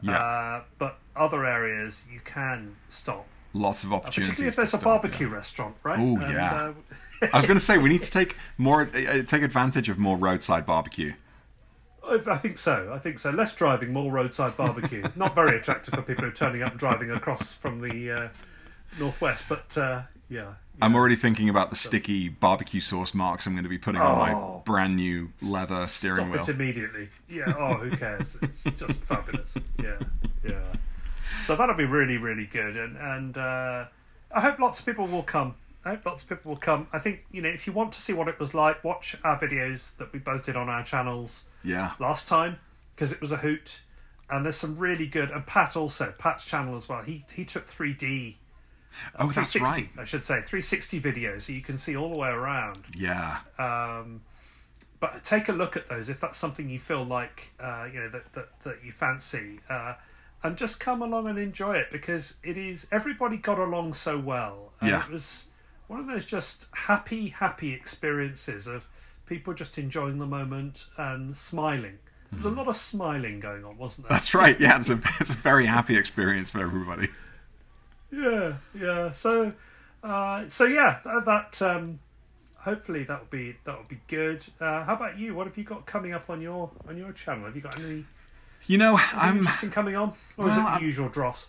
[0.00, 0.16] Yeah.
[0.16, 4.30] Uh, but other areas you can stop, Lots of opportunities.
[4.34, 5.34] particularly if there's a barbecue yeah.
[5.34, 5.98] restaurant, right?
[5.98, 6.72] And, yeah.
[7.22, 9.98] uh, I was going to say we need to take more, uh, take advantage of
[9.98, 11.14] more roadside barbecue.
[12.10, 12.90] I think so.
[12.94, 13.30] I think so.
[13.30, 15.04] Less driving, more roadside barbecue.
[15.16, 18.28] Not very attractive for people who are turning up and driving across from the uh,
[18.98, 20.54] northwest, but uh, yeah.
[20.80, 24.16] I'm already thinking about the sticky barbecue sauce marks I'm going to be putting on
[24.18, 24.62] my Oh.
[24.64, 26.42] brand new leather steering Stop wheel.
[26.42, 27.08] it immediately.
[27.28, 27.52] Yeah.
[27.58, 28.36] Oh, who cares?
[28.42, 29.54] It's just fabulous.
[29.78, 29.98] Yeah.
[30.44, 30.60] Yeah.
[31.46, 33.86] So that'll be really, really good, and and uh,
[34.34, 35.54] I hope lots of people will come.
[35.84, 36.88] I hope lots of people will come.
[36.92, 39.38] I think you know if you want to see what it was like, watch our
[39.38, 41.44] videos that we both did on our channels.
[41.64, 42.58] Yeah, last time
[42.94, 43.80] because it was a hoot.
[44.30, 47.00] And there's some really good, and Pat also, Pat's channel as well.
[47.02, 48.34] He he took 3D,
[49.18, 49.88] oh, that's 360, right.
[49.96, 52.84] I should say, 360 videos, so you can see all the way around.
[52.94, 54.20] Yeah, Um,
[55.00, 58.08] but take a look at those if that's something you feel like uh, you know
[58.10, 59.94] that that, that you fancy, uh,
[60.42, 64.72] and just come along and enjoy it because it is everybody got along so well.
[64.80, 65.04] And Yeah.
[65.04, 65.46] it was
[65.88, 68.86] one of those just happy, happy experiences of
[69.26, 71.98] people just enjoying the moment and smiling.
[72.30, 74.10] There was a lot of smiling going on, wasn't there?
[74.10, 74.14] Mm-hmm.
[74.14, 74.60] that's right.
[74.60, 77.08] Yeah, it's a it's a very happy experience for everybody.
[78.10, 79.12] Yeah, yeah.
[79.12, 79.52] So,
[80.02, 82.00] uh, so yeah, that, that um,
[82.58, 84.44] hopefully that will be that will be good.
[84.60, 85.34] Uh, how about you?
[85.34, 87.46] What have you got coming up on your on your channel?
[87.46, 88.04] Have you got any
[88.68, 91.48] You know, anything I'm interesting coming on, or is it the I'm- usual dross?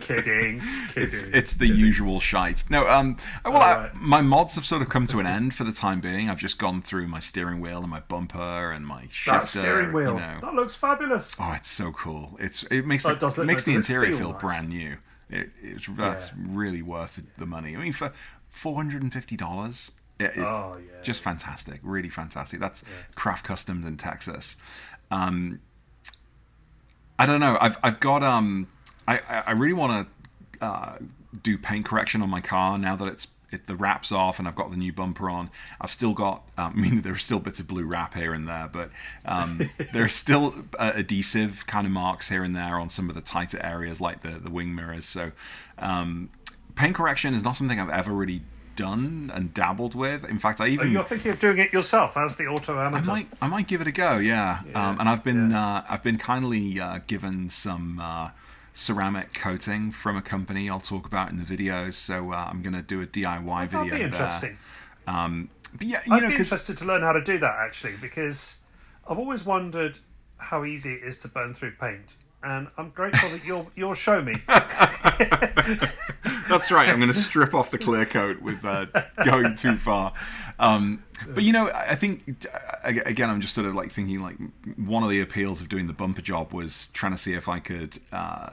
[0.00, 0.60] kidding.
[0.96, 2.64] it's it's the usual shite.
[2.70, 5.72] No, um, well, I, my mods have sort of come to an end for the
[5.72, 6.28] time being.
[6.30, 9.38] I've just gone through my steering wheel and my bumper and my shifter.
[9.40, 10.38] that steering wheel You know.
[10.42, 11.34] that looks fabulous.
[11.38, 12.36] Oh, it's so cool!
[12.40, 13.64] It's it makes the, it makes nice.
[13.64, 14.40] the interior feel feel, nice?
[14.40, 14.96] brand new.
[15.28, 16.34] It, it's that's Yeah.
[16.48, 17.74] really worth the money.
[17.76, 18.12] I mean, for
[18.48, 22.60] four hundred and fifty dollars, it, Oh yeah, just fantastic, really fantastic.
[22.60, 22.82] That's
[23.14, 24.56] craft customs in Texas.
[25.10, 25.60] Um,
[27.18, 27.56] I don't know.
[27.60, 28.68] I've I've got um.
[29.08, 30.08] I I really want
[30.60, 30.98] to uh,
[31.42, 34.54] do paint correction on my car now that it's it, the wrap's off and I've
[34.54, 35.50] got the new bumper on.
[35.80, 36.42] I've still got.
[36.58, 38.90] Um, I mean, there are still bits of blue wrap here and there, but
[39.24, 43.22] um, are still uh, adhesive kind of marks here and there on some of the
[43.22, 45.04] tighter areas, like the the wing mirrors.
[45.04, 45.32] So,
[45.78, 46.30] um,
[46.74, 48.42] paint correction is not something I've ever really
[48.76, 50.24] done and dabbled with.
[50.28, 53.10] In fact, I Oh, even you're thinking of doing it yourself as the auto amateur.
[53.10, 54.18] I might, I might give it a go.
[54.18, 55.76] Yeah, Yeah, um, and I've been, yeah.
[55.78, 58.30] uh, I've been kindly uh, given some, uh,
[58.74, 61.94] ceramic coating from a company I'll talk about in the videos.
[61.94, 64.58] So uh, I'm going to do a DIY That'd video be interesting.
[65.06, 67.94] Um, but yeah, you I'd know, be interested to learn how to do that actually,
[68.00, 68.56] because
[69.08, 69.98] I've always wondered
[70.36, 74.20] how easy it is to burn through paint, and I'm grateful that you'll you'll show
[74.20, 74.42] me.
[76.48, 76.88] That's right.
[76.88, 78.86] I'm going to strip off the clear coat with uh,
[79.24, 80.12] going too far.
[80.58, 84.36] Um, but you know, I think uh, again, I'm just sort of like thinking like
[84.76, 87.58] one of the appeals of doing the bumper job was trying to see if I
[87.58, 88.50] could, uh,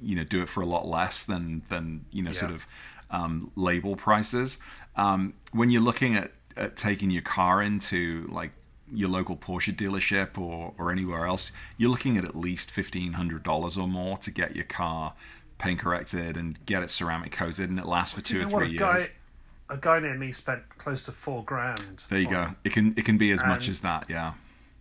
[0.00, 2.66] you know, do it for a lot less than than you know, sort of
[3.10, 4.58] um, label prices.
[4.96, 8.52] Um, when you're looking at, at taking your car into like
[8.94, 13.42] your local Porsche dealership or, or anywhere else, you're looking at at least fifteen hundred
[13.42, 15.14] dollars or more to get your car
[15.62, 18.50] paint corrected and get it ceramic coated, and it lasts for two You or know
[18.54, 19.06] what, three a years.
[19.06, 22.02] guy, a guy near me spent close to four grand.
[22.08, 22.54] There you on go.
[22.64, 22.72] it.
[22.72, 24.06] Can it can be as much as that.
[24.08, 24.34] Yeah,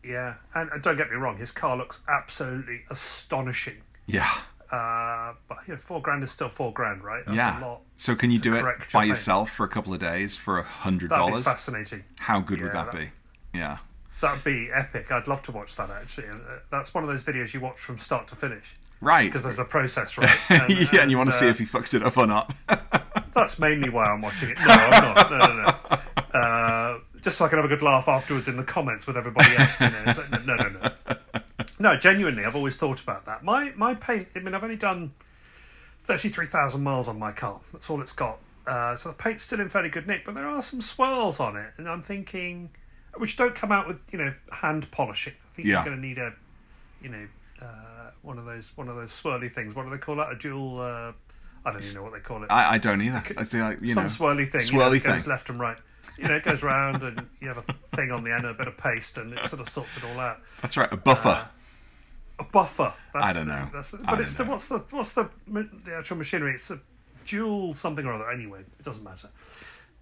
[0.04, 3.78] Yeah, and, and don't get me wrong, his car looks absolutely astonishing.
[4.08, 4.30] yeah,
[4.72, 7.24] Uh, but you know, four grand is still four grand, right?
[7.26, 7.60] That's a yeah.
[7.60, 7.82] lot.
[7.98, 9.08] So can you do it by paint.
[9.08, 11.46] yourself for a couple of days for a hundred dollars?
[11.46, 12.04] fascinating.
[12.20, 13.10] How good would that that- be?
[13.54, 13.78] Yeah.
[14.22, 15.12] That'd be epic.
[15.12, 16.28] I'd love to watch that actually.
[16.30, 16.38] Uh,
[16.70, 19.26] that's one of those videos you watch from start to finish Right.
[19.30, 20.30] because there's a process, right?
[20.49, 22.54] And, yeah, and you want to see uh, if he fucks it up or not.
[23.34, 24.58] That's mainly why I'm watching it.
[24.60, 25.32] No, I'm not.
[25.32, 25.97] No, no, no.
[26.39, 29.54] Uh, just so I can have a good laugh afterwards in the comments with everybody
[29.58, 29.82] else.
[29.82, 30.04] You know.
[30.06, 30.91] Like, no, no, no.
[31.78, 33.43] No, genuinely, I've always thought about that.
[33.43, 34.30] My my paint.
[34.34, 35.12] I mean, I've only done
[35.99, 37.60] thirty three thousand miles on my car.
[37.74, 38.38] That's all it's got.
[38.66, 41.58] Uh, so the paint's still in fairly good nick, but there are some swirls on
[41.58, 42.70] it, and I'm thinking,
[43.18, 45.34] which don't come out with you know hand polishing.
[45.52, 45.84] I think Yeah.
[45.84, 46.34] you're going to need a,
[47.04, 47.28] you know,
[47.62, 49.74] uh, one of those one of those swirly things.
[49.76, 50.32] What do they call that?
[50.32, 50.80] A dual.
[50.82, 51.12] Uh,
[51.64, 53.22] I don't even know what they call it I, I don't either.
[53.38, 54.62] I say like you some know, swirly thing.
[54.66, 55.30] you know, swirly that goes thing.
[55.30, 55.78] left and right.
[56.18, 58.58] You know, it goes round, and you have a thing on the end, and a
[58.58, 60.40] bit of paste, and it sort of sorts it all out.
[60.62, 61.48] That's right, a buffer.
[62.40, 62.94] A buffer.
[63.14, 63.70] That's I don't the- know.
[63.74, 66.54] That's the, but it's the what's the what's the the actual machinery?
[66.56, 66.80] It's a
[67.26, 68.30] dual something or other.
[68.32, 69.30] Anyway, it doesn't matter.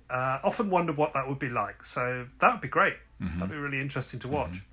[0.09, 1.85] Uh, often wondered what that would be like.
[1.85, 2.95] So that would be great.
[3.19, 4.63] That'd be really interesting to watch.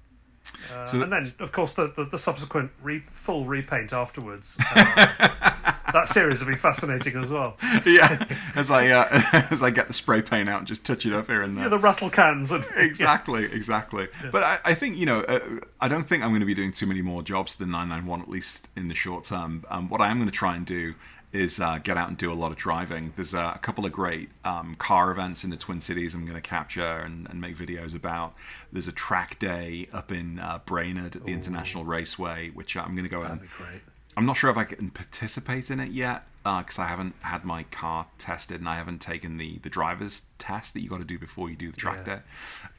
[0.73, 0.87] Uh.
[0.87, 4.57] So and then, of course, the the, the subsequent re- full repaint afterwards.
[4.75, 5.29] Uh,
[5.93, 7.57] that series will be fascinating as well.
[7.87, 9.07] yeah, as I uh,
[9.51, 11.65] as I get the spray paint out and just touch it up here and there.
[11.65, 14.09] Yeah, the rattle cans and exactly, exactly.
[14.31, 15.41] But I, I think you know, uh,
[15.81, 18.29] I don't think I'm going to be doing too many more jobs than 991 at
[18.29, 19.65] least in the short term.
[19.71, 20.95] Um, what I am going to try and do
[21.37, 23.12] is uh, get out and do a lot of driving.
[23.16, 26.34] There's uh, a couple of great um, car events in the Twin Cities I'm going
[26.34, 28.34] to capture and, and make videos about.
[28.72, 33.05] There's a track day up in uh, Brainerd at the International Raceway, which I'm going
[33.05, 33.82] to go and That'd be great.
[34.16, 37.64] I'm not sure if I can participate in it yet because I haven't had my
[37.64, 41.18] car tested and I haven't taken the the driver's test that you got to do
[41.18, 42.14] before you do the track Yeah.
[42.16, 42.20] day,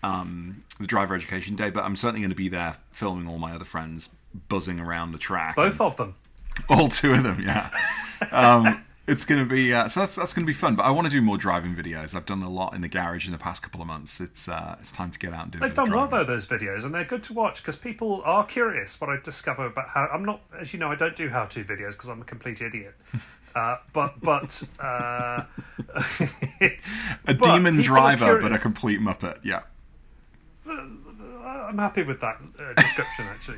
[0.04, 1.70] um, the driver education day.
[1.70, 4.10] But I'm certainly going to be there filming all my other friends
[4.50, 5.56] buzzing around the track.
[5.56, 6.16] Both of them.
[6.70, 7.70] all two of them, yeah.
[8.32, 10.76] um, it's going to be uh, so that's that's going to be fun.
[10.76, 12.14] But I want to do more driving videos.
[12.14, 14.20] I've done a lot in the garage in the past couple of months.
[14.20, 15.60] It's uh, it's time to get out and do.
[15.60, 19.00] They've done well though those videos, and they're good to watch because people are curious.
[19.00, 21.92] What I discover about how I'm not, as you know, I don't do how-to videos
[21.92, 22.96] because I'm a complete idiot.
[23.56, 25.42] Uh, but but uh,
[26.62, 26.78] A
[27.26, 29.40] but demon driver, but a complete muppet.
[29.44, 29.62] Yeah.
[30.68, 33.58] I'm happy with that uh, description actually.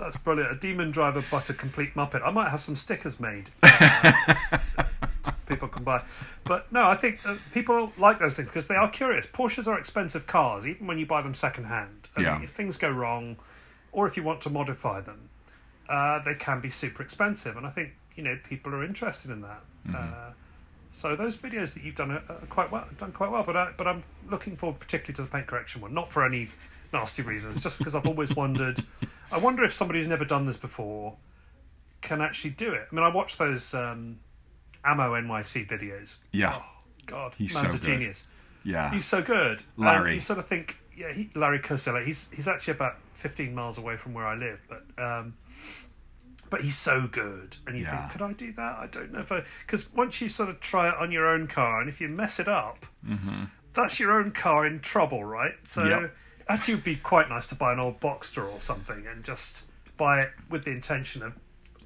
[0.00, 0.50] That's brilliant.
[0.50, 2.26] A demon driver, but a complete muppet.
[2.26, 3.50] I might have some stickers made.
[3.62, 4.12] uh,
[5.46, 6.02] people can buy.
[6.44, 9.26] But no, I think uh, people like those things because they are curious.
[9.26, 12.08] Porsches are expensive cars, even when you buy them second hand.
[12.16, 12.42] And Yeah.
[12.42, 13.36] If things go wrong,
[13.92, 15.28] or if you want to modify them,
[15.88, 17.56] uh, they can be super expensive.
[17.58, 19.62] And I think you know people are interested in that.
[19.94, 20.30] Uh,
[20.92, 23.42] so those videos that you've done are, are quite well, done quite well.
[23.44, 26.48] But I, but I'm looking forward particularly to the paint correction one, not for any
[26.92, 28.84] nasty reasons, just because I've always wondered.
[29.32, 31.16] I wonder if somebody who's never done this before
[32.00, 32.88] can actually do it.
[32.90, 34.18] I mean, I watch those um,
[34.84, 36.16] Ammo NYC videos.
[36.32, 36.54] Yeah.
[36.56, 36.64] Oh
[37.06, 37.82] God, He's man's so a good.
[37.82, 38.24] genius.
[38.64, 38.90] Yeah.
[38.90, 39.62] He's so good.
[39.76, 40.14] And Larry.
[40.14, 42.04] you sort of think, yeah, he, Larry Kosilla.
[42.04, 45.34] He's he's actually about 15 miles away from where I live, but um,
[46.50, 47.56] but he's so good.
[47.66, 48.00] And you Yeah.
[48.08, 48.76] think, could I do that?
[48.78, 51.46] I don't know if I because once you sort of try it on your own
[51.46, 52.84] car, and if you mess it up,
[53.74, 55.54] that's your own car in trouble, right?
[55.64, 56.02] So Mm-hmm.
[56.02, 56.16] Yep.
[56.48, 59.64] actually, it would be quite nice to buy an old Boxster or something and just
[59.96, 61.34] buy it with the intention of.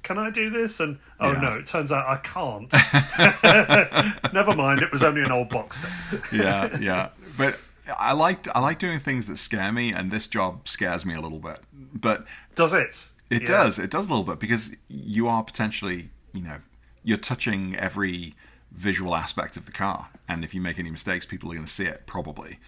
[0.03, 0.79] Can I do this?
[0.79, 1.41] And oh Yeah.
[1.41, 2.71] no, it turns out I can't.
[4.33, 5.89] Never mind, it was only an old Boxster.
[6.31, 7.09] yeah, yeah.
[7.37, 7.59] But
[7.97, 11.21] I like I like doing things that scare me, and this job scares me a
[11.21, 11.59] little bit.
[11.93, 13.07] But Does it?
[13.29, 13.47] It Yeah.
[13.47, 16.57] does, it does a little bit because you are potentially, you know,
[17.03, 18.33] you're touching every
[18.71, 21.71] visual aspect of the car, and if you make any mistakes, people are going to
[21.71, 22.59] see it probably.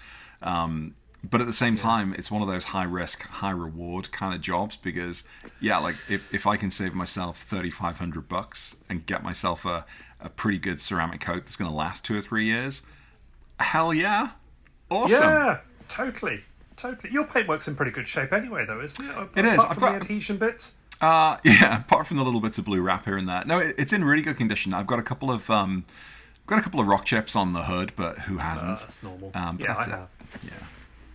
[0.41, 4.33] Um, but at the same time, it's one of those high risk, high reward kind
[4.35, 5.23] of jobs because,
[5.59, 9.65] yeah, like if, if I can save myself thirty five hundred bucks and get myself
[9.65, 9.85] a,
[10.21, 12.83] a pretty good ceramic coat that's going to last two or three years,
[13.59, 14.29] hell yeah,
[14.89, 15.19] awesome.
[15.23, 16.41] Yeah, totally,
[16.77, 17.11] totally.
[17.11, 19.29] Your paintwork's in pretty good shape anyway, though, isn't it?
[19.35, 19.55] It is.
[19.55, 20.73] Apart I've from got- the adhesion bits.
[21.01, 23.43] Uh, yeah, apart from the little bits of blue wrap here and there.
[23.45, 24.73] No, it, it's in really good condition.
[24.73, 25.85] I've got a couple of um,
[26.47, 28.71] got a couple of rock chips on the hood, but who hasn't?
[28.71, 29.31] Uh, that's normal.
[29.35, 29.93] Um, yeah, that's I it.
[29.95, 30.09] have.
[30.43, 30.51] Yeah.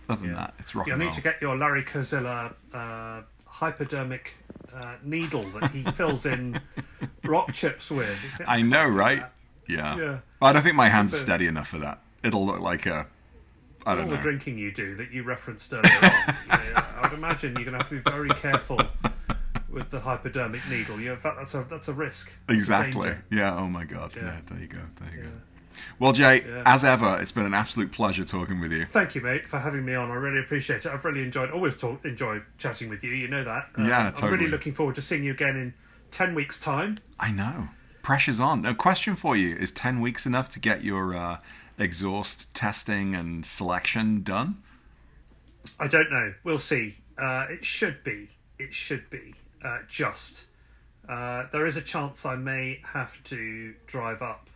[0.09, 1.13] Other than that, it's rock You'll and need roll.
[1.15, 4.35] to get your Larry Kosilla uh, hypodermic
[4.73, 6.59] uh, needle that he fills in
[7.25, 8.17] rock chips with.
[8.47, 9.23] I know, right?
[9.67, 9.97] Yeah.
[9.97, 10.19] Yeah.
[10.39, 11.99] But I don't think my hands are steady enough for that.
[12.23, 13.07] It'll look like a.
[13.85, 14.21] I all don't the know.
[14.21, 16.01] drinking you do that you referenced earlier on.
[16.49, 18.79] yeah, I would imagine you're going to have to be very careful
[19.69, 20.99] with the hypodermic needle.
[20.99, 22.31] You, in fact, that's a that's a risk.
[22.47, 23.15] It's a Exactly.
[23.31, 23.55] Yeah.
[23.57, 24.13] Oh my God.
[24.15, 24.23] Yeah.
[24.25, 24.37] Yeah.
[24.49, 24.79] there you go.
[24.99, 25.29] There you go.
[25.99, 26.63] Well, Jay, Yeah.
[26.67, 28.85] as ever, it's been an absolute pleasure talking with you.
[28.85, 30.11] Thank you, mate, for having me on.
[30.11, 30.91] I really appreciate it.
[30.91, 33.11] I've really enjoyed, always talk, enjoy chatting with you.
[33.11, 33.69] You know that.
[33.75, 35.73] Um, Yeah, I'm really looking forward to seeing you again in
[36.11, 36.99] ten weeks' time.
[37.19, 37.69] I know.
[38.03, 38.65] Pressure's on.
[38.65, 41.37] A question for you: Is ten weeks enough to get your uh,
[41.83, 44.63] exhaust testing and selection done?
[45.79, 46.33] I don't know.
[46.43, 46.95] We'll see.
[47.17, 48.29] Uh, it should be.
[48.57, 49.35] It should be.
[49.63, 50.45] Uh, just.
[51.07, 54.49] Uh, there is a chance I may have to drive up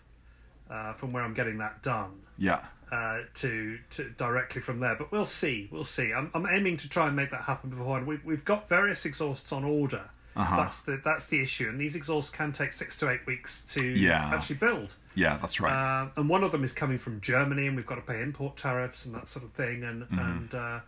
[0.69, 2.61] uh, from where I'm getting that done Yeah.
[2.91, 4.95] uh, to, to directly from there.
[4.95, 5.67] But we'll see.
[5.71, 6.13] We'll see.
[6.13, 8.07] I'm, I'm aiming to try and make that happen beforehand.
[8.07, 10.09] We've, we've got various exhausts on order.
[10.37, 10.55] Uh-huh.
[10.57, 13.83] That's the that's the issue, and these exhausts can take six to eight weeks to
[13.83, 14.29] Yeah.
[14.33, 14.93] actually build.
[15.15, 16.01] Yeah, that's right.
[16.03, 18.55] Um, and one of them is coming from Germany, and we've got to pay import
[18.55, 19.83] tariffs and that sort of thing.
[19.83, 20.19] And Mm-hmm.
[20.19, 20.79] and uh,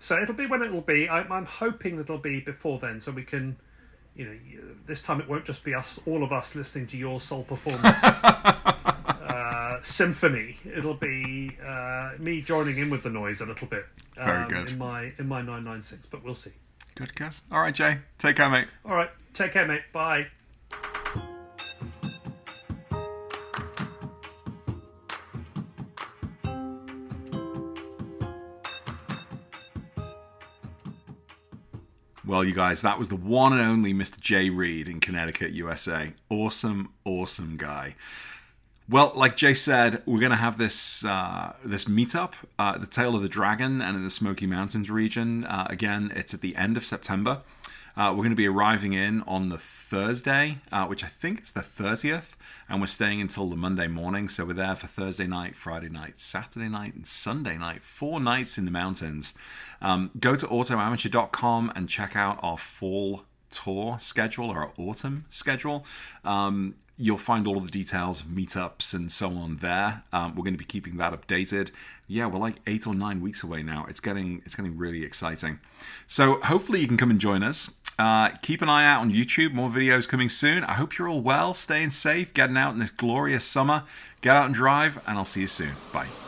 [0.00, 1.08] so it'll be when it'll be.
[1.08, 3.56] I, I'm hoping that it'll be before then, so we can,
[4.16, 4.36] you know,
[4.86, 7.84] this time it won't just be us, all of us, listening to your Soul Performance
[8.04, 10.56] uh, symphony.
[10.64, 13.86] It'll be uh, me joining in with the noise a little bit.
[14.16, 14.70] Very um, good.
[14.72, 16.52] in my in my nine nine six, but we'll see.
[16.96, 17.32] Good, good.
[17.52, 17.98] All right, Jay.
[18.18, 18.68] Take care, mate.
[18.84, 19.82] All right, take care, mate.
[19.92, 20.28] Bye.
[32.24, 34.18] Well, you guys, that was the one and only Mr.
[34.18, 36.14] Jay Read in Connecticut, USA.
[36.30, 37.94] Awesome, awesome guy.
[38.88, 43.16] Well, like Jay said, we're going to have this uh, this meetup uh, the Tail
[43.16, 45.44] of the Dragon and in the Smoky Mountains region.
[45.44, 47.40] Uh, again, it's at the end of September.
[47.96, 51.52] Uh, we're going to be arriving in on the Thursday, uh, which I think is
[51.52, 52.36] the 30th,
[52.68, 54.28] and we're staying until the Monday morning.
[54.28, 57.82] So we're there for Thursday night, Friday night, Saturday night, and Sunday night.
[57.82, 59.34] Four nights in the mountains.
[59.82, 65.84] Um, go to autoamateur.com and check out our fall tour schedule or our autumn schedule.
[66.24, 70.02] Um, you'll find all of the details of meetups and so on there.
[70.12, 71.70] Um, we're going to be keeping that updated.
[72.08, 73.86] Yeah, we're like eight or nine weeks away now.
[73.88, 75.60] It's getting it's getting really exciting.
[76.06, 77.70] So hopefully you can come and join us.
[77.98, 79.52] Uh, keep an eye out on YouTube.
[79.52, 80.64] More videos coming soon.
[80.64, 83.84] I hope you're all well, staying safe, getting out in this glorious summer.
[84.20, 85.72] Get out and drive, and I'll see you soon.
[85.92, 86.25] Bye.